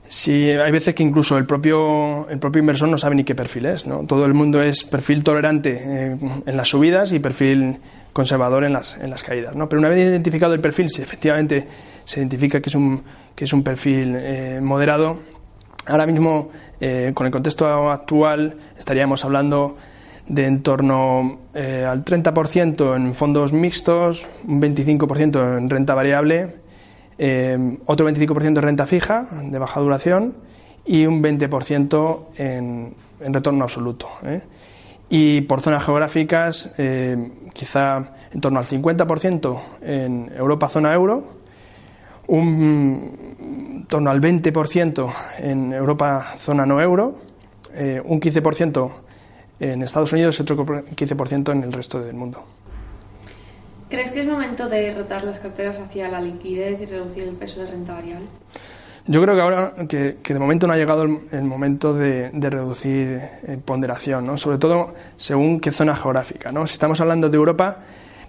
[0.09, 3.67] Si hay veces que incluso el propio, el propio inversor no sabe ni qué perfil
[3.67, 3.87] es.
[3.87, 4.07] ¿no?
[4.07, 6.17] Todo el mundo es perfil tolerante eh,
[6.47, 7.77] en las subidas y perfil
[8.15, 9.55] conservador en las, en las caídas.
[9.55, 9.69] ¿no?
[9.69, 13.03] Pero una vez identificado el perfil, si efectivamente se identifica que es un,
[13.35, 15.19] que es un perfil eh, moderado,
[15.87, 19.77] ahora mismo, eh, con el contexto actual, estaríamos hablando
[20.27, 26.57] de en torno eh, al 30% en fondos mixtos, un 25% en renta variable,
[27.19, 30.35] eh, otro 25% en renta fija, de baja duración,
[30.85, 34.09] y un 20% en, en retorno absoluto.
[34.25, 34.43] ¿eh?
[35.15, 36.71] y por zonas geográficas
[37.53, 41.42] quizá en torno al 50% en Europa zona euro,
[42.33, 47.19] un torno al 20% en Europa zona no euro,
[47.75, 48.91] eh, un 15%
[49.61, 52.43] en Estados Unidos y otro 15% en el resto del mundo.
[53.91, 57.61] ¿Crees que es momento de rotar las carteras hacia la liquidez y reducir el peso
[57.61, 58.27] de renta variable?
[59.07, 62.31] Yo creo que ahora, que, que de momento no ha llegado el, el momento de,
[62.31, 64.39] de reducir eh, ponderación, ¿no?
[64.39, 66.51] sobre todo según qué zona geográfica.
[66.51, 66.67] ¿no?
[66.67, 67.81] Si estamos hablando de Europa,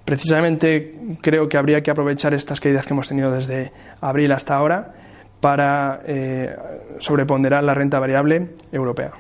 [0.06, 4.94] precisamente creo que habría que aprovechar estas caídas que hemos tenido desde abril hasta ahora
[5.40, 6.56] para eh,
[7.00, 9.12] sobreponderar la renta variable europea.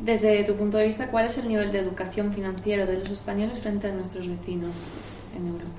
[0.00, 3.58] Desde tu punto de vista, ¿cuál es el nivel de educación financiera de los españoles
[3.60, 4.88] frente a nuestros vecinos
[5.36, 5.70] en Europa?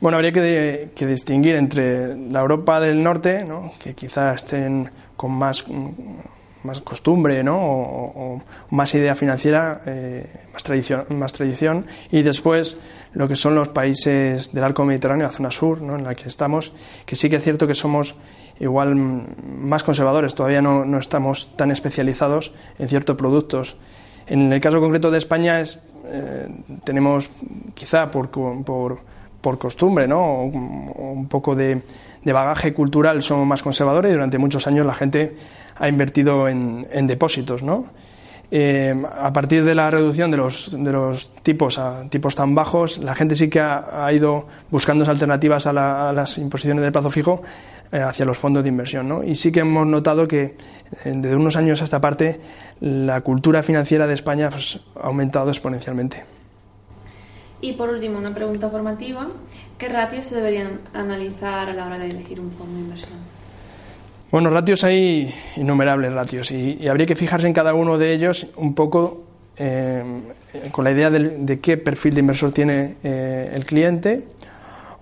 [0.00, 3.72] Bueno, habría que, que, distinguir entre la Europa del Norte, ¿no?
[3.78, 5.64] que quizás estén con más
[6.64, 7.58] más costumbre, ¿no?
[7.58, 11.86] O, más idea financiera, eh, más, tradición, más tradición.
[12.10, 12.76] Y después
[13.14, 15.96] lo que son los países del arco mediterráneo, la zona sur, ¿no?
[15.96, 16.72] en la que estamos,
[17.04, 18.14] que sí que es cierto que somos
[18.60, 23.76] igual más conservadores, todavía no, no estamos tan especializados en ciertos productos.
[24.26, 26.48] En el caso concreto de España es, eh,
[26.84, 27.28] tenemos
[27.74, 28.98] quizá por, por,
[29.40, 30.44] por costumbre, ¿no?
[30.44, 31.82] un poco de,
[32.24, 35.36] de bagaje cultural somos más conservadores y durante muchos años la gente
[35.76, 37.86] ha invertido en, depósitos, ¿no?
[38.54, 42.98] Eh, a partir de la reducción de los, de los tipos a tipos tan bajos,
[42.98, 45.72] la gente sí que ha, ido buscando alternativas a,
[46.12, 47.42] las imposiciones de plazo fijo
[47.90, 49.08] eh, hacia los fondos de inversión.
[49.08, 49.24] ¿no?
[49.24, 52.40] Y sí que hemos notado que eh, desde unos años a esta parte
[52.80, 56.22] la cultura financiera de España pues, ha aumentado exponencialmente.
[57.62, 59.28] Y por último, una pregunta formativa.
[59.78, 63.31] ¿Qué ratios se deberían analizar a la hora de elegir un fondo de inversión?
[64.32, 68.74] Bueno, ratios hay innumerables ratios y, habría que fijarse en cada uno de ellos un
[68.74, 69.24] poco
[69.58, 70.02] eh,
[70.70, 74.24] con la idea de, qué perfil de inversor tiene eh, el cliente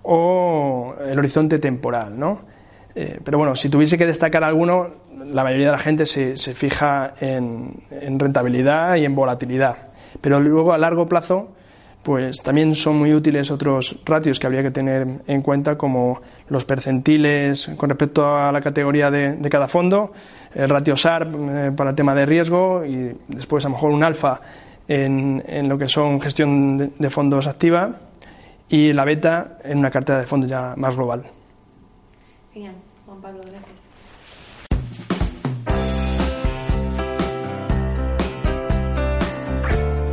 [0.03, 2.41] o el horizonte temporal, ¿no?
[2.97, 4.89] Eh, pero bueno, si tuviese que destacar alguno,
[5.25, 9.77] la mayoría de la gente se, fija en, en, rentabilidad y en volatilidad.
[10.21, 11.51] Pero luego a largo plazo
[12.03, 16.65] pues también son muy útiles otros ratios que habría que tener en cuenta, como los
[16.65, 20.13] percentiles con respecto a la categoría de, cada fondo,
[20.55, 24.03] el ratio SARP eh, para el tema de riesgo y después a lo mejor un
[24.03, 24.41] alfa
[24.89, 27.91] en, lo que son gestión de, fondos activa
[28.69, 31.25] y la beta en una cartera de fondos ya más global.
[33.07, 33.41] Juan Pablo.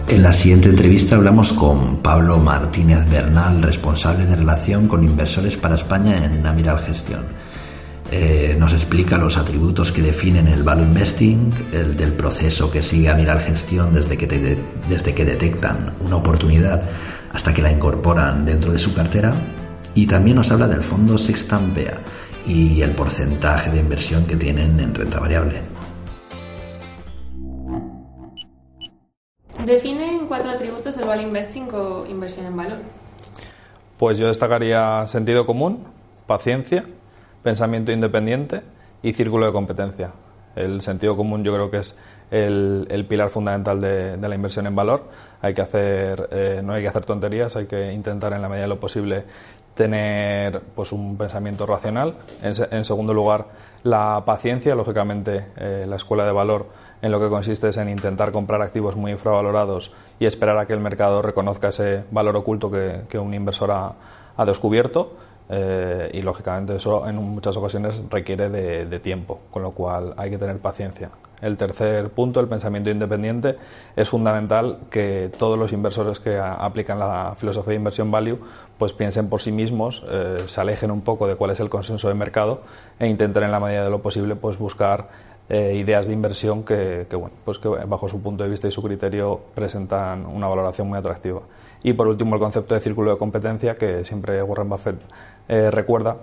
[0.08, 5.76] En la siguiente entrevista hablamos con Pablo Martínez Bernal, responsable de relación con inversores para
[5.76, 7.26] España en Amiral Gestión.
[8.10, 13.10] Eh, nos explica los atributos que definen el value investing, el del proceso que sigue
[13.10, 16.84] Amiral Gestión desde que, desde que detectan una oportunidad
[17.34, 19.36] hasta que la incorporan dentro de su cartera
[19.93, 22.00] y también nos habla del fondo Sextampea
[22.48, 25.76] y el porcentaje de inversión que tienen en renta variable.
[29.67, 32.77] Define en cuatro atributos el value investing o inversión en valor.
[33.97, 35.84] Pues yo destacaría sentido común,
[36.25, 36.86] paciencia,
[37.43, 38.62] pensamiento independiente
[39.03, 40.12] y círculo de competencia.
[40.56, 41.99] El sentido común yo creo que es
[42.32, 45.03] el, pilar fundamental de, la inversión en valor.
[45.41, 48.63] Hay que hacer, eh, no hay que hacer tonterías, hay que intentar en la medida
[48.63, 49.25] de lo posible
[49.77, 52.15] tener pues un pensamiento racional.
[52.41, 53.45] En, segundo lugar,
[53.83, 56.65] la paciencia, lógicamente, eh, la escuela de valor
[57.01, 60.73] en lo que consiste es en intentar comprar activos muy infravalorados y esperar a que
[60.73, 65.13] el mercado reconozca ese valor oculto que, un inversor ha, descubierto.
[65.49, 70.39] Eh, y lógicamente eso en muchas ocasiones requiere de, tiempo, con lo cual hay que
[70.39, 71.11] tener paciencia.
[71.41, 73.58] El tercer punto, el pensamiento independiente,
[73.95, 78.39] es fundamental que todos los inversores que aplican la filosofía de inversión value
[78.78, 82.08] pues piensen por sí mismos, eh, se alejen un poco de cuál es el consenso
[82.08, 82.62] de mercado
[83.00, 85.10] e intenten en la medida de lo posible pues buscar
[85.50, 88.84] eh, ideas de inversión que, bueno, pues que bajo su punto de vista y su
[88.84, 91.41] criterio presentan una valoración muy atractiva.
[91.84, 95.00] Y por último, el concepto de círculo de competencia que siempre Warren Buffett
[95.47, 96.17] eh, recuerda,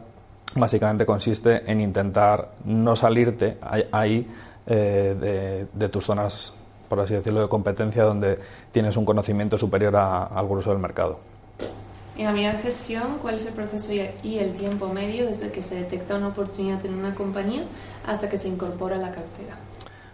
[0.56, 3.56] básicamente consiste en intentar no salirte
[3.92, 4.28] ahí
[4.66, 6.52] eh, de, tus zonas,
[6.88, 8.38] por así decirlo, de competencia donde
[8.72, 11.18] tienes un conocimiento superior al grueso del mercado.
[12.16, 15.74] En la medida gestión, ¿cuál es el proceso y el tiempo medio desde que se
[15.74, 17.64] detecta una oportunidad en una compañía
[18.06, 19.56] hasta que se incorpora a la cartera?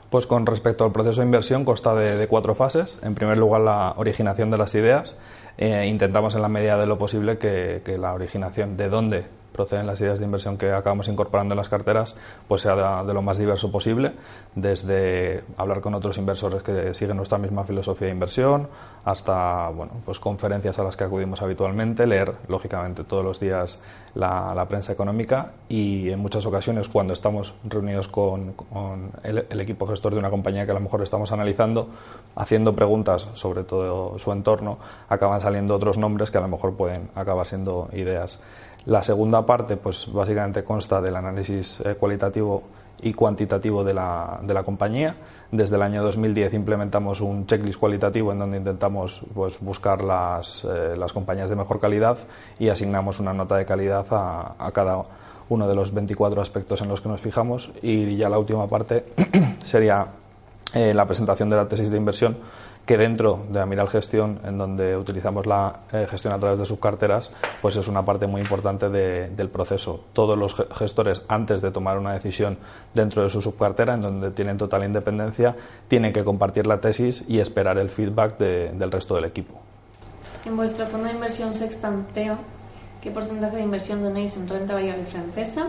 [0.08, 2.98] Pues con respecto al proceso de inversión consta de, cuatro fases.
[3.02, 5.18] En primer lugar, la originación de las ideas.
[5.56, 9.86] Eh, intentamos en la medida de lo posible que, que la originación de dónde proceden
[9.86, 13.38] las ideas de inversión que acabamos incorporando en las carteras, pues sea de, lo más
[13.38, 14.12] diverso posible,
[14.54, 18.68] desde hablar con otros inversores que siguen nuestra misma filosofía de inversión,
[19.04, 23.82] hasta bueno, pues conferencias a las que acudimos habitualmente, leer lógicamente todos los días
[24.14, 28.54] la, prensa económica y en muchas ocasiones cuando estamos reunidos con,
[29.24, 31.88] el, el, equipo gestor de una compañía que a lo mejor estamos analizando,
[32.36, 37.10] haciendo preguntas sobre todo su entorno, acaban saliendo otros nombres que a lo mejor pueden
[37.14, 38.42] acabar siendo ideas
[38.86, 42.62] la segunda parte, pues básicamente consta del análisis eh, cualitativo
[43.02, 45.14] y cuantitativo de la, de la, compañía.
[45.50, 50.96] Desde el año 2010 implementamos un checklist cualitativo en donde intentamos pues, buscar las, eh,
[50.96, 52.18] las compañías de mejor calidad
[52.58, 55.02] y asignamos una nota de calidad a, a, cada
[55.48, 57.72] uno de los 24 aspectos en los que nos fijamos.
[57.82, 59.06] Y ya la última parte
[59.64, 60.06] sería
[60.72, 62.36] eh, la presentación de la tesis de inversión
[62.86, 67.30] que dentro de Amiral Gestión, en donde utilizamos la eh, gestión a través de subcarteras,
[67.62, 70.04] pues es una parte muy importante del proceso.
[70.12, 72.58] Todos los gestores, antes de tomar una decisión
[72.92, 75.54] dentro de su subcartera, en donde tienen total independencia,
[75.88, 79.60] tienen que compartir la tesis y esperar el feedback del resto del equipo.
[80.44, 82.38] En vuestro fondo de inversión Sextanteo,
[83.02, 85.68] ¿qué porcentaje de inversión donéis en renta variable francesa?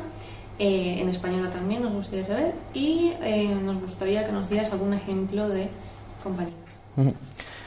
[0.59, 4.93] Eh, en española también nos gustaría saber y eh, nos gustaría que nos dieras algún
[4.93, 5.69] ejemplo de
[6.23, 6.60] compañía.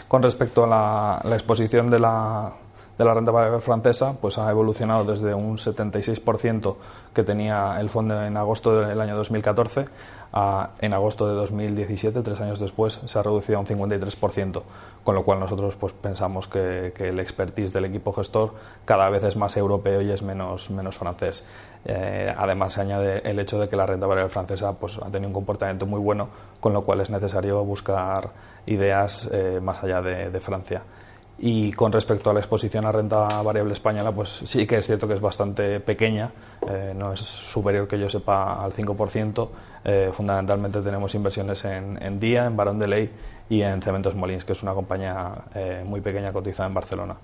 [0.09, 2.53] Con respecto a la, exposición de la,
[2.99, 6.77] de la renta variable francesa, pues ha evolucionado desde un 76%
[7.13, 9.87] que tenía el fondo en agosto del año 2014
[10.37, 14.63] a en agosto de 2017, tres años después, se ha reducido a un 53%,
[15.05, 18.55] con lo cual nosotros pues pensamos que, el expertise del equipo gestor
[18.85, 21.47] cada vez es más europeo y es menos, menos francés.
[21.85, 25.29] Eh, además se añade el hecho de que la renta variable francesa pues, ha tenido
[25.29, 26.29] un comportamiento muy bueno,
[26.61, 28.31] con lo cual es necesario buscar
[28.67, 30.83] ideas eh, más allá de, Francia.
[31.39, 35.09] Y con respecto a la exposición a renta variable española, pues sí que es cierto
[35.09, 36.31] que es bastante pequeña,
[36.69, 39.49] eh, no es superior que yo sepa al 5%.
[39.85, 43.11] Eh, fundamentalmente tenemos inversiones en, en, Día, en Barón de Ley
[43.49, 45.33] y en Cementos Molins, que es una compañía
[45.85, 47.17] muy pequeña cotizada en Barcelona.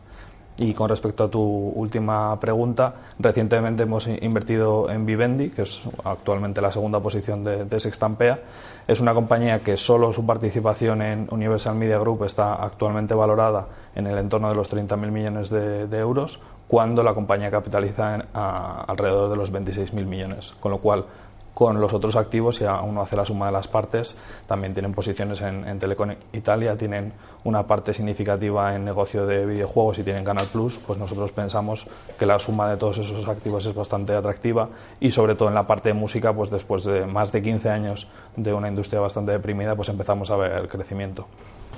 [0.57, 6.61] Y con respecto a tu última pregunta, recientemente hemos invertido en Vivendi, que es actualmente
[6.61, 8.41] la segunda posición de, Sextampea.
[8.87, 14.07] Es una compañía que solo su participación en Universal Media Group está actualmente valorada en
[14.07, 19.37] el entorno de los 30.000 millones de, euros, cuando la compañía capitaliza en, alrededor de
[19.37, 20.55] los 26.000 millones.
[20.61, 21.07] Con lo cual,
[21.55, 25.41] con los otros activos, si uno hace la suma de las partes, también tienen posiciones
[25.41, 27.13] en, en Telecom Italia, tienen
[27.45, 31.87] una parte significativa en negocio de videojuegos y tienen Canal Plus, pues nosotros pensamos
[32.19, 34.69] que la suma de todos esos activos es bastante atractiva
[35.01, 38.09] y sobre todo en la parte de música, pues después de más de 15 años
[38.37, 41.27] de una industria bastante deprimida, pues empezamos a ver el crecimiento.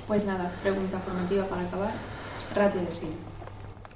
[0.07, 1.91] Pues nada, pregunta formativa para acabar.
[2.55, 3.07] Ratio de sí.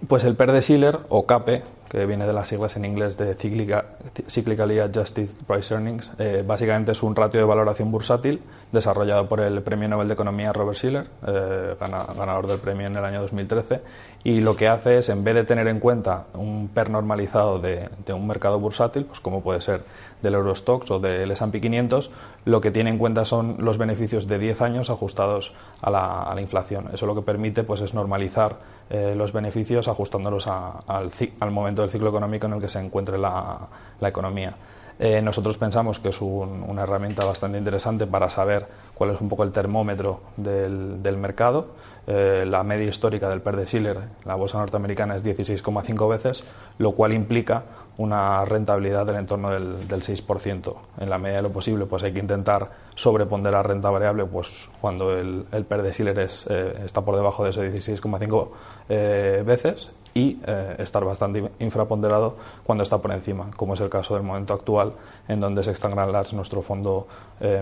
[0.07, 3.35] Pues el PER de Schiller, o CAPE, que viene de las siglas en inglés de
[3.35, 9.61] Cyclically Adjusted Price Earnings, eh, básicamente es un ratio de valoración bursátil desarrollado por el
[9.61, 13.81] Premio Nobel de Economía Robert Schiller, eh, ganador del premio en el año 2013,
[14.23, 17.89] y lo que hace es, en vez de tener en cuenta un PER normalizado de,
[18.13, 19.83] un mercado bursátil, pues como puede ser
[20.21, 22.11] del Eurostox o del S&P 500,
[22.45, 26.35] lo que tiene en cuenta son los beneficios de 10 años ajustados a la, a
[26.35, 26.89] la inflación.
[26.91, 28.57] Eso lo que permite pues, es normalizar
[28.89, 31.11] eh, los beneficios ajustándolos al,
[31.51, 33.67] momento del ciclo económico en el que se encuentre la,
[33.99, 34.55] la economía.
[34.99, 38.67] Eh, nosotros pensamos que es una herramienta bastante interesante para saber
[38.97, 41.67] cuál es un poco el termómetro del, del mercado.
[42.07, 46.43] Eh, la media histórica del PER de Schiller, la bolsa norteamericana, es 16,5 veces,
[46.79, 47.63] lo cual implica
[47.97, 50.75] una rentabilidad del entorno del, del 6%.
[50.99, 55.15] En la medida de lo posible, pues hay que intentar sobreponderar renta variable pues cuando
[55.15, 58.49] el, el PER de Schiller es, eh, está por debajo de ese 16,5
[58.89, 64.15] eh, veces y eh, estar bastante infraponderado cuando está por encima, como es el caso
[64.15, 64.93] del momento actual,
[65.27, 67.07] en donde Sextant Grand Large, nuestro fondo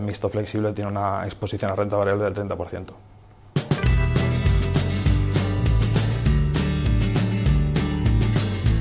[0.02, 2.94] mixto flexible, tiene una exposición a renta variable del 30%.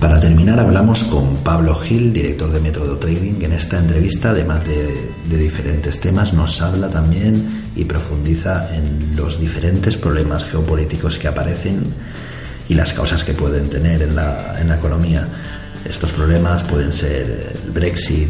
[0.04, 4.94] Para terminar hablamos con Pablo Gil, director de Método Trading, en esta entrevista, además de,
[5.34, 11.84] diferentes temas, nos habla también y profundiza en los diferentes problemas geopolíticos que aparecen
[12.68, 15.26] y las causas que pueden tener en la, economía.
[15.86, 18.28] Estos problemas pueden ser el Brexit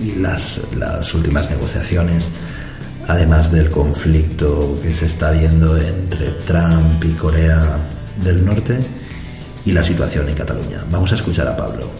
[0.00, 2.30] y las últimas negociaciones,
[3.10, 7.58] además del conflicto que se está viendo entre Trump y Corea
[8.22, 8.78] del Norte
[9.64, 10.84] y la situación en Cataluña.
[10.90, 11.90] Vamos a escuchar a Pablo.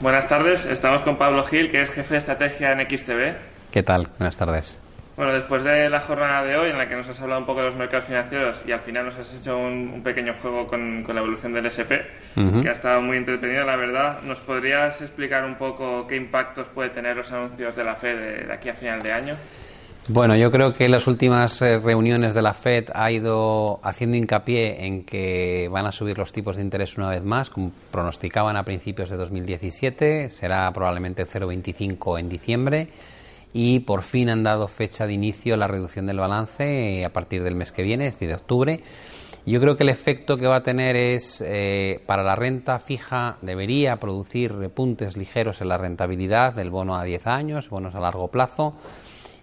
[0.00, 3.34] buenas tardes, estamos con Pablo Gil, que es jefe de estrategia en XTV.
[3.72, 4.08] ¿Qué tal?
[4.18, 4.81] Buenas tardes.
[5.14, 7.60] Bueno, después de la jornada de hoy en la que nos has hablado un poco
[7.60, 11.20] de los mercados financieros y al final nos has hecho un, pequeño juego con, la
[11.20, 12.00] evolución del SP,
[12.34, 16.90] que ha estado muy entretenido, la verdad, ¿nos podrías explicar un poco qué impactos puede
[16.90, 19.34] tener los anuncios de la FED de aquí a final de año?
[20.08, 24.84] Bueno, yo creo que las últimas eh, reuniones de la Fed ha ido haciendo hincapié
[24.84, 28.64] en que van a subir los tipos de interés una vez más, como pronosticaban a
[28.64, 32.88] principios de 2017, será probablemente 0,25 en diciembre
[33.52, 37.12] y por fin han dado fecha de inicio a la reducción del balance eh, a
[37.12, 38.80] partir del mes que viene, es decir, de octubre.
[39.44, 43.38] Yo creo que el efecto que va a tener es, eh, para la renta fija,
[43.42, 48.28] debería producir repuntes ligeros en la rentabilidad del bono a 10 años, bonos a largo
[48.28, 48.74] plazo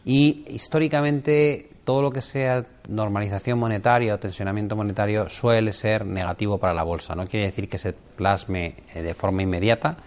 [0.06, 6.74] y históricamente todo lo que sea normalización monetaria o tensionamiento monetario suele ser negativo para
[6.74, 7.16] la bolsa.
[7.16, 9.98] No quiere decir que se plasme eh, de forma inmediata,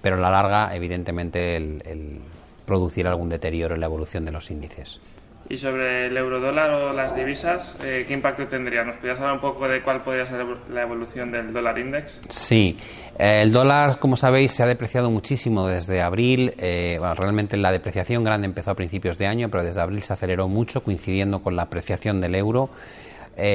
[0.00, 2.20] pero a la larga, evidentemente, el,
[2.66, 5.00] producir algún deterioro en la evolución de los índices.
[5.48, 8.82] Y sobre el eurodólar o las divisas, eh, ¿qué impacto tendría?
[8.82, 12.18] ¿Nos podrías hablar un poco de cuál podría ser la evolución del dólar index?
[12.28, 12.76] Sí,
[13.16, 16.52] eh, el dólar, como sabéis, se ha depreciado muchísimo desde abril.
[16.58, 20.48] Eh, realmente la depreciación grande empezó a principios de año, pero desde abril se aceleró
[20.48, 22.68] mucho, coincidiendo con la apreciación del euro.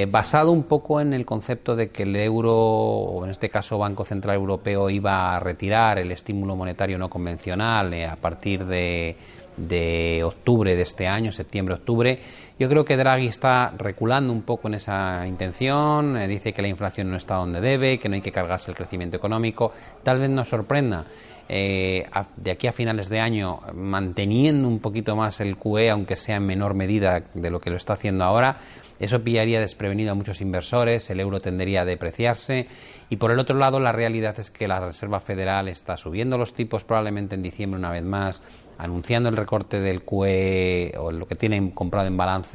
[0.10, 4.04] Basado un poco en el concepto de que el euro, o en este caso Banco
[4.06, 9.18] Central Europeo, iba a retirar el estímulo monetario no convencional a partir de
[9.58, 12.20] de octubre de este año, septiembre-octubre.
[12.62, 16.68] Yo creo que Draghi está reculando un poco en esa intención, eh, dice que la
[16.68, 19.72] inflación no está donde debe, que no hay que cargarse el crecimiento económico.
[20.04, 21.06] Tal vez nos sorprenda
[21.50, 22.06] eh,
[22.38, 26.46] de aquí a finales de año manteniendo un poquito más el QE, aunque sea en
[26.46, 28.58] menor medida de lo que lo está haciendo ahora.
[29.00, 32.68] Eso pillaría desprevenido a muchos inversores, el euro tendería a depreciarse
[33.10, 36.54] y por el otro lado la realidad es que la Reserva Federal está subiendo los
[36.54, 38.44] tipos probablemente en diciembre una vez más,
[38.78, 42.51] anunciando el recorte del QE o lo que tienen comprado en balance,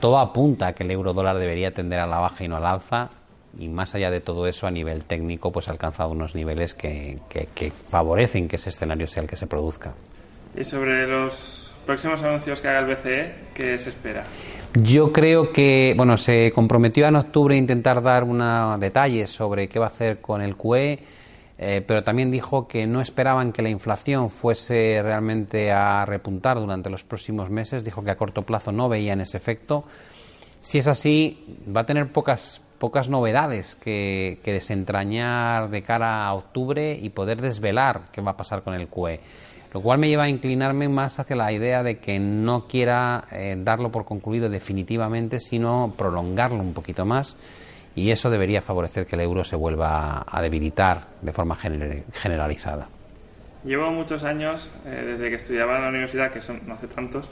[0.00, 2.66] todo apunta a que el euro dólar debería tender a la baja y no al
[2.66, 3.10] alza.
[3.58, 7.18] Y más allá de todo eso, a nivel técnico, pues ha alcanzado unos niveles que,
[7.28, 9.94] que favorecen que ese escenario sea el que se produzca.
[10.56, 14.24] Y sobre los próximos anuncios que haga el BCE, ¿qué se espera?
[14.74, 19.78] Yo creo que, bueno, se comprometió en octubre a intentar dar una detalles sobre qué
[19.78, 20.98] va a hacer con el QE
[21.56, 26.90] eh, pero también dijo que no esperaban que la inflación fuese realmente a repuntar durante
[26.90, 29.84] los próximos meses, dijo que a corto plazo no veían ese efecto.
[30.60, 36.98] Si es así, va a tener pocas, pocas novedades que, desentrañar de cara a octubre
[37.00, 39.20] y poder desvelar qué va a pasar con el QE.
[39.72, 43.56] Lo cual me lleva a inclinarme más hacia la idea de que no quiera eh,
[43.58, 47.36] darlo por concluido definitivamente, sino prolongarlo un poquito más
[47.94, 52.88] y eso debería favorecer que el euro se vuelva a debilitar de forma generalizada.
[53.64, 57.26] Llevo muchos años, eh, desde que estudiaba en la universidad, que son no hace tantos,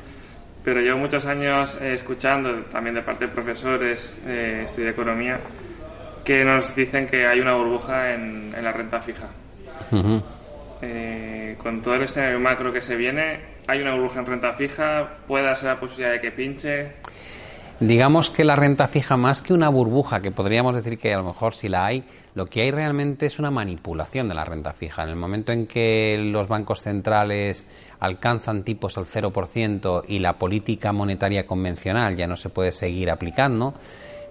[0.64, 5.40] pero llevo muchos años eh, escuchando, también de parte de profesores, eh, estudié economía,
[6.24, 9.28] que nos dicen que hay una burbuja en, la renta fija.
[11.58, 15.54] con todo el escenario macro que se viene, hay una burbuja en renta fija, puede
[15.56, 16.92] ser la posibilidad de que pinche.
[17.82, 21.24] Digamos que la renta fija, más que una burbuja, que podríamos decir que a lo
[21.24, 22.04] mejor si la hay,
[22.36, 25.02] lo que hay realmente es una manipulación de la renta fija.
[25.02, 27.66] En el momento en que los bancos centrales
[27.98, 33.74] alcanzan tipos al 0% y la política monetaria convencional ya no se puede seguir aplicando,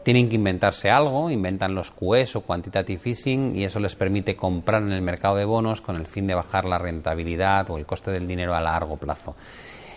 [0.05, 4.81] tienen que inventarse algo, inventan los QEs o quantitative easing y eso les permite comprar
[4.81, 8.11] en el mercado de bonos con el fin de bajar la rentabilidad o el coste
[8.11, 9.35] del dinero a largo plazo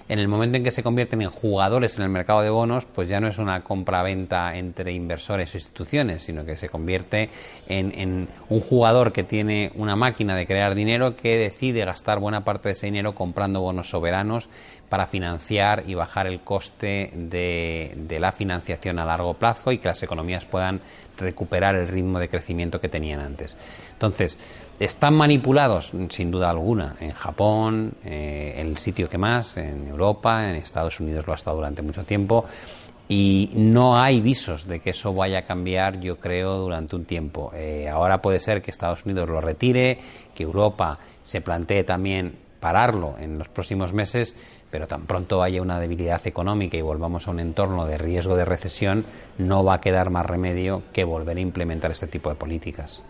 [0.09, 3.09] en el momento en que se convierten en jugadores en el mercado de bonos, pues
[3.09, 7.31] ya no es una compra-venta entre inversores o instituciones, sino que se convierte
[7.67, 12.69] en, un jugador que tiene una máquina de crear dinero que decide gastar buena parte
[12.69, 14.49] de ese dinero comprando bonos soberanos
[14.89, 19.89] para financiar y bajar el coste de, de la financiación a largo plazo y que
[19.89, 20.81] las economías puedan
[21.17, 23.57] recuperar el ritmo de crecimiento que tenían antes.
[23.93, 24.39] Entonces,
[24.79, 30.57] están manipulados, sin duda alguna, en Japón, eh, el sitio que más, en Europa, en
[30.57, 32.45] Estados Unidos lo ha estado durante mucho tiempo
[33.09, 37.53] y no hay visos de que eso vaya a cambiar, yo creo, durante un tiempo.
[37.55, 39.99] Eh, ahora puede ser que Estados Unidos lo retire,
[40.35, 44.35] que Europa se plantee también pararlo en los próximos meses,
[44.71, 48.47] pero tan pronto haya una debilidad económica y volvamos a un entorno de riesgo de
[48.47, 49.05] recesión,
[49.37, 53.03] no va a quedar más remedio que volver a implementar este tipo de políticas.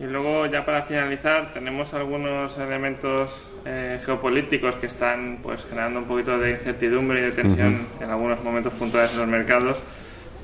[0.00, 3.30] Y luego, ya para finalizar, tenemos algunos elementos
[3.66, 8.42] eh, geopolíticos que están pues generando un poquito de incertidumbre y de tensión en algunos
[8.42, 9.78] momentos puntuales en los mercados.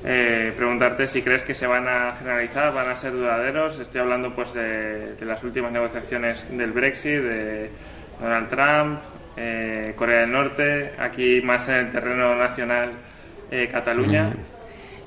[0.05, 3.79] Eh, preguntarte si crees que se van a generalizar, van a ser duraderos.
[3.79, 7.71] Estoy hablando pues de, las últimas negociaciones del Brexit, de
[8.21, 8.99] Donald Trump,
[9.37, 12.91] eh, Corea del Norte, aquí más en el terreno nacional,
[13.71, 14.33] Cataluña.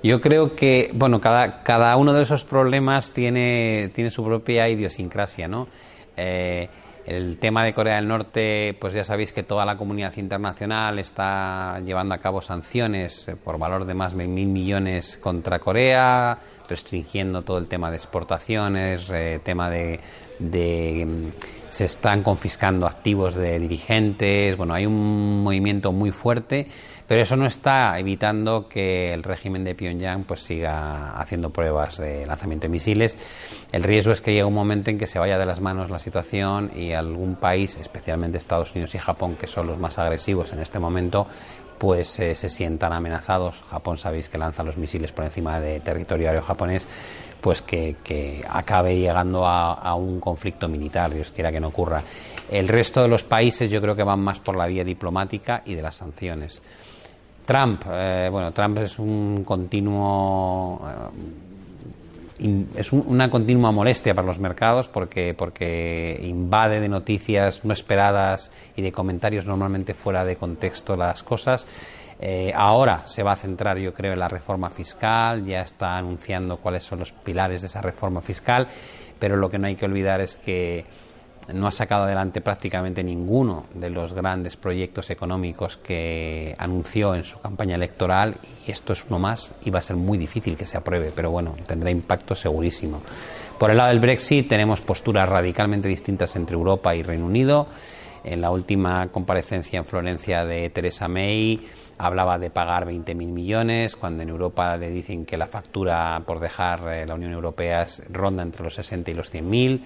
[0.03, 5.47] Yo creo que, bueno, cada, cada uno de esos problemas tiene, tiene su propia idiosincrasia,
[5.47, 5.69] ¿no?
[6.17, 6.69] Eh,
[7.07, 11.81] el tema de Corea del Norte, pues ya sabéis que toda la comunidad internacional está
[11.81, 16.39] llevando a cabo sanciones eh, por valor de más de mil millones contra Corea,
[16.69, 20.01] restringiendo todo el tema de exportaciones, eh, tema de,
[20.39, 21.27] de mm,
[21.69, 26.69] se están confiscando activos de dirigentes, bueno, hay un movimiento muy fuerte
[27.11, 32.25] pero eso no está evitando que el régimen de Pyongyang pues siga haciendo pruebas de
[32.25, 33.19] lanzamiento de misiles.
[33.73, 35.99] El riesgo es que llegue un momento en que se vaya de las manos la
[35.99, 40.61] situación y algún país, especialmente Estados Unidos y Japón, que son los más agresivos en
[40.61, 41.27] este momento,
[41.79, 43.61] pues eh, se sientan amenazados.
[43.63, 46.87] Japón sabéis que lanza los misiles por encima de territorio aéreo japonés
[47.41, 52.05] pues que, acabe llegando a, un conflicto militar, Dios quiera que no ocurra.
[52.49, 55.75] El resto de los países yo creo que van más por la vía diplomática y
[55.75, 56.63] de las sanciones.
[57.51, 60.81] Trump, eh, bueno, Trump es un continuo
[62.39, 68.53] eh, es una continua molestia para los mercados porque porque invade de noticias no esperadas
[68.77, 71.67] y de comentarios normalmente fuera de contexto las cosas.
[72.21, 76.59] Eh, ahora se va a centrar, yo creo, en la reforma fiscal, ya está anunciando
[76.59, 78.69] cuáles son los pilares de esa reforma fiscal,
[79.19, 80.85] pero lo que no hay que olvidar es que
[81.53, 87.39] no ha sacado adelante prácticamente ninguno de los grandes proyectos económicos que anunció en su
[87.41, 90.77] campaña electoral y esto es uno más y va a ser muy difícil que se
[90.77, 93.03] apruebe, pero bueno, tendrá impacto segurísimo.
[93.59, 97.67] Por el lado del Brexit tenemos posturas radicalmente distintas entre Europa y Reino Unido.
[98.25, 101.61] En la última comparecencia en Florencia de Theresa May
[101.99, 106.81] hablaba de pagar 20.000 millones, cuando en Europa le dicen que la factura por dejar
[106.89, 109.81] eh, la Unión Europea ronda entre los 60 y los 100.000.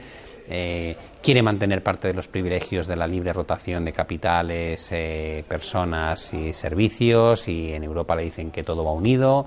[0.48, 6.32] Eh, quiere mantener parte de los privilegios de la libre rotación de capitales, eh, personas
[6.34, 9.46] y servicios, y en Europa le dicen que todo va unido.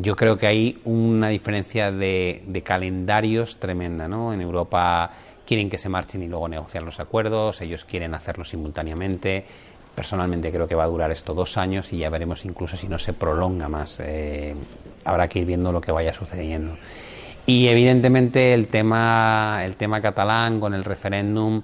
[0.00, 4.32] yo creo que hay una diferencia de, de calendarios tremenda, ¿no?
[4.32, 5.10] En Europa
[5.46, 9.44] quieren que se marchen y luego negociar los acuerdos, ellos quieren hacerlo simultáneamente.
[9.94, 12.98] Personalmente creo que va a durar esto dos años y ya veremos incluso si no
[12.98, 14.00] se prolonga más.
[14.00, 14.54] Eh,
[15.04, 16.76] habrá que ir viendo lo que vaya sucediendo.
[17.46, 21.62] Y evidentemente el tema, el tema catalán con el referéndum,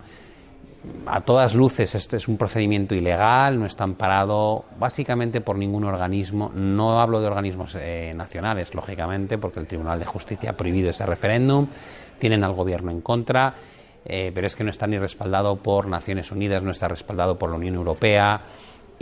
[1.06, 6.50] a todas luces este es un procedimiento ilegal, no está amparado básicamente por ningún organismo.
[6.54, 11.04] No hablo de organismos eh, nacionales, lógicamente, porque el Tribunal de Justicia ha prohibido ese
[11.04, 11.66] referéndum,
[12.18, 13.54] tienen al gobierno en contra
[14.04, 17.50] eh, pero es que no está ni respaldado por Naciones Unidas, no está respaldado por
[17.50, 18.40] la Unión Europea,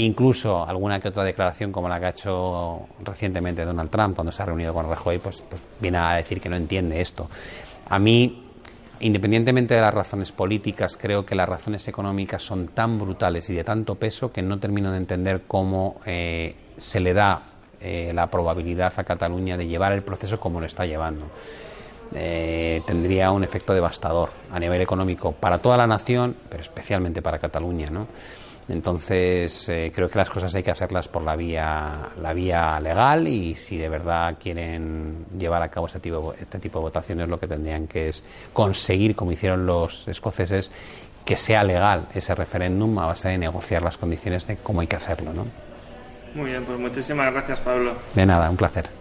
[0.01, 4.43] incluso alguna que otra declaración como la que ha hecho recientemente Donald Trump cuando se
[4.43, 7.29] ha reunido con Rajoy, pues, pues viene a decir que no entiende esto.
[7.89, 8.45] A mí,
[9.01, 13.65] independientemente de las razones políticas, creo que las razones económicas son tan brutales y de
[13.65, 17.43] tanto peso que no termino de entender cómo eh, se le da
[17.81, 21.27] eh, la probabilidad a Cataluña de llevar el proceso como lo está llevando.
[22.15, 27.39] Eh, tendría un efecto devastador a nivel económico para toda la nación, pero especialmente para
[27.39, 28.09] Cataluña, ¿no?
[28.71, 33.27] Entonces eh, creo que las cosas hay que hacerlas por la vía, la vía legal
[33.27, 37.39] y si de verdad quieren llevar a cabo este tipo, este tipo de votaciones lo
[37.39, 40.71] que tendrían que es conseguir, como hicieron los escoceses,
[41.25, 44.97] que sea legal ese referéndum a base de negociar las condiciones de cómo hay que
[44.97, 45.33] hacerlo.
[45.33, 45.47] ¿no?
[46.35, 47.95] Muy bien, pues muchísimas gracias Pablo.
[48.15, 49.00] De nada, un placer.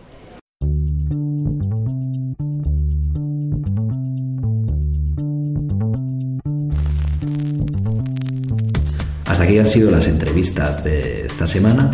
[9.30, 11.92] Hasta aquí han sido las entrevistas de esta semana.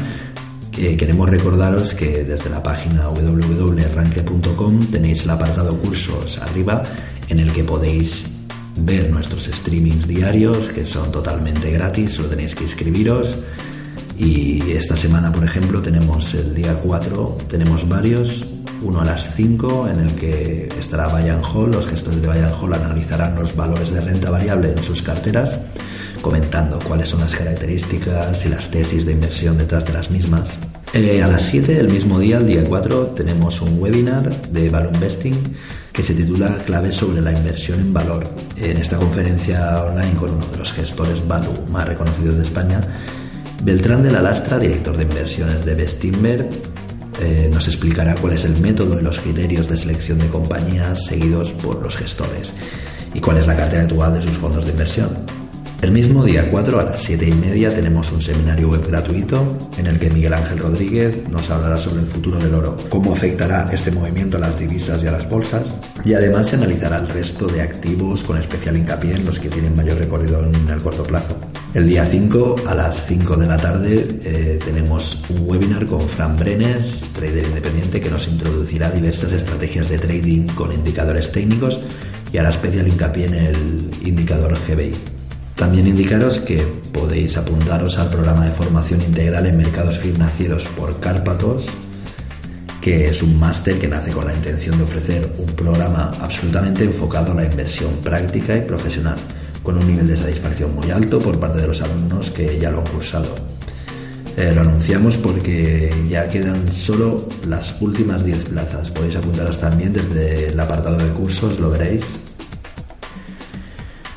[0.72, 6.82] queremos recordaros que desde la página www.ranke.com tenéis el apartado cursos arriba
[7.28, 8.32] en el que podéis
[8.78, 13.38] ver nuestros streamings diarios que son totalmente gratis, solo tenéis que inscribiros.
[14.18, 18.48] Y esta semana, por ejemplo, tenemos el día 4, tenemos varios,
[18.82, 22.74] uno a las 5 en el que estará Bayern Hall, los gestores de Bayern Hall
[22.76, 25.60] analizarán los valores de renta variable en sus carteras
[26.26, 30.50] comentando cuáles son las características y las tesis de inversión detrás de las mismas.
[30.92, 34.90] Eh, a las 7 del mismo día, el día 4, tenemos un webinar de Value
[34.96, 35.36] Investing
[35.94, 38.28] que se titula Claves sobre la inversión en valor.
[38.58, 42.82] En esta conferencia online con uno de los gestores Value más reconocidos de España,
[43.62, 46.50] Beltrán de la Lastra, director de inversiones de Bestinver,
[47.20, 51.52] eh, nos explicará cuál es el método y los criterios de selección de compañías seguidos
[51.52, 52.52] por los gestores
[53.14, 55.35] y cuál es la cartera actual de sus fondos de inversión.
[55.86, 59.86] El mismo día 4 a las 7 y media tenemos un seminario web gratuito en
[59.86, 63.92] el que Miguel Ángel Rodríguez nos hablará sobre el futuro del oro, cómo afectará este
[63.92, 65.62] movimiento a las divisas y a las bolsas
[66.04, 69.76] y además se analizará el resto de activos con especial hincapié en los que tienen
[69.76, 71.38] mayor recorrido en el corto plazo.
[71.76, 76.36] El día 5 a las 5 de la tarde eh, tenemos un webinar con Fran
[76.36, 81.80] Brenes, trader independiente, que nos introducirá diversas estrategias de trading con indicadores técnicos
[82.34, 85.15] y hará especial hincapié en el indicador GBI.
[85.56, 86.58] También indicaros que
[86.92, 91.66] podéis apuntaros al programa de formación integral en mercados financieros por Cárpatos,
[92.82, 97.32] que es un máster que nace con la intención de ofrecer un programa absolutamente enfocado
[97.32, 99.16] a la inversión práctica y profesional,
[99.64, 102.80] con un nivel de satisfacción muy alto por parte de los alumnos que ya lo
[102.80, 103.34] han cursado.
[104.36, 108.92] Eh, lo anunciamos porque ya quedan solo las últimas 10 plazas.
[108.92, 112.04] Podéis apuntaros también desde el apartado de cursos, lo veréis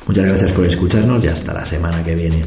[0.09, 2.41] Muchas gracias por escucharnos y hasta la semana que viene.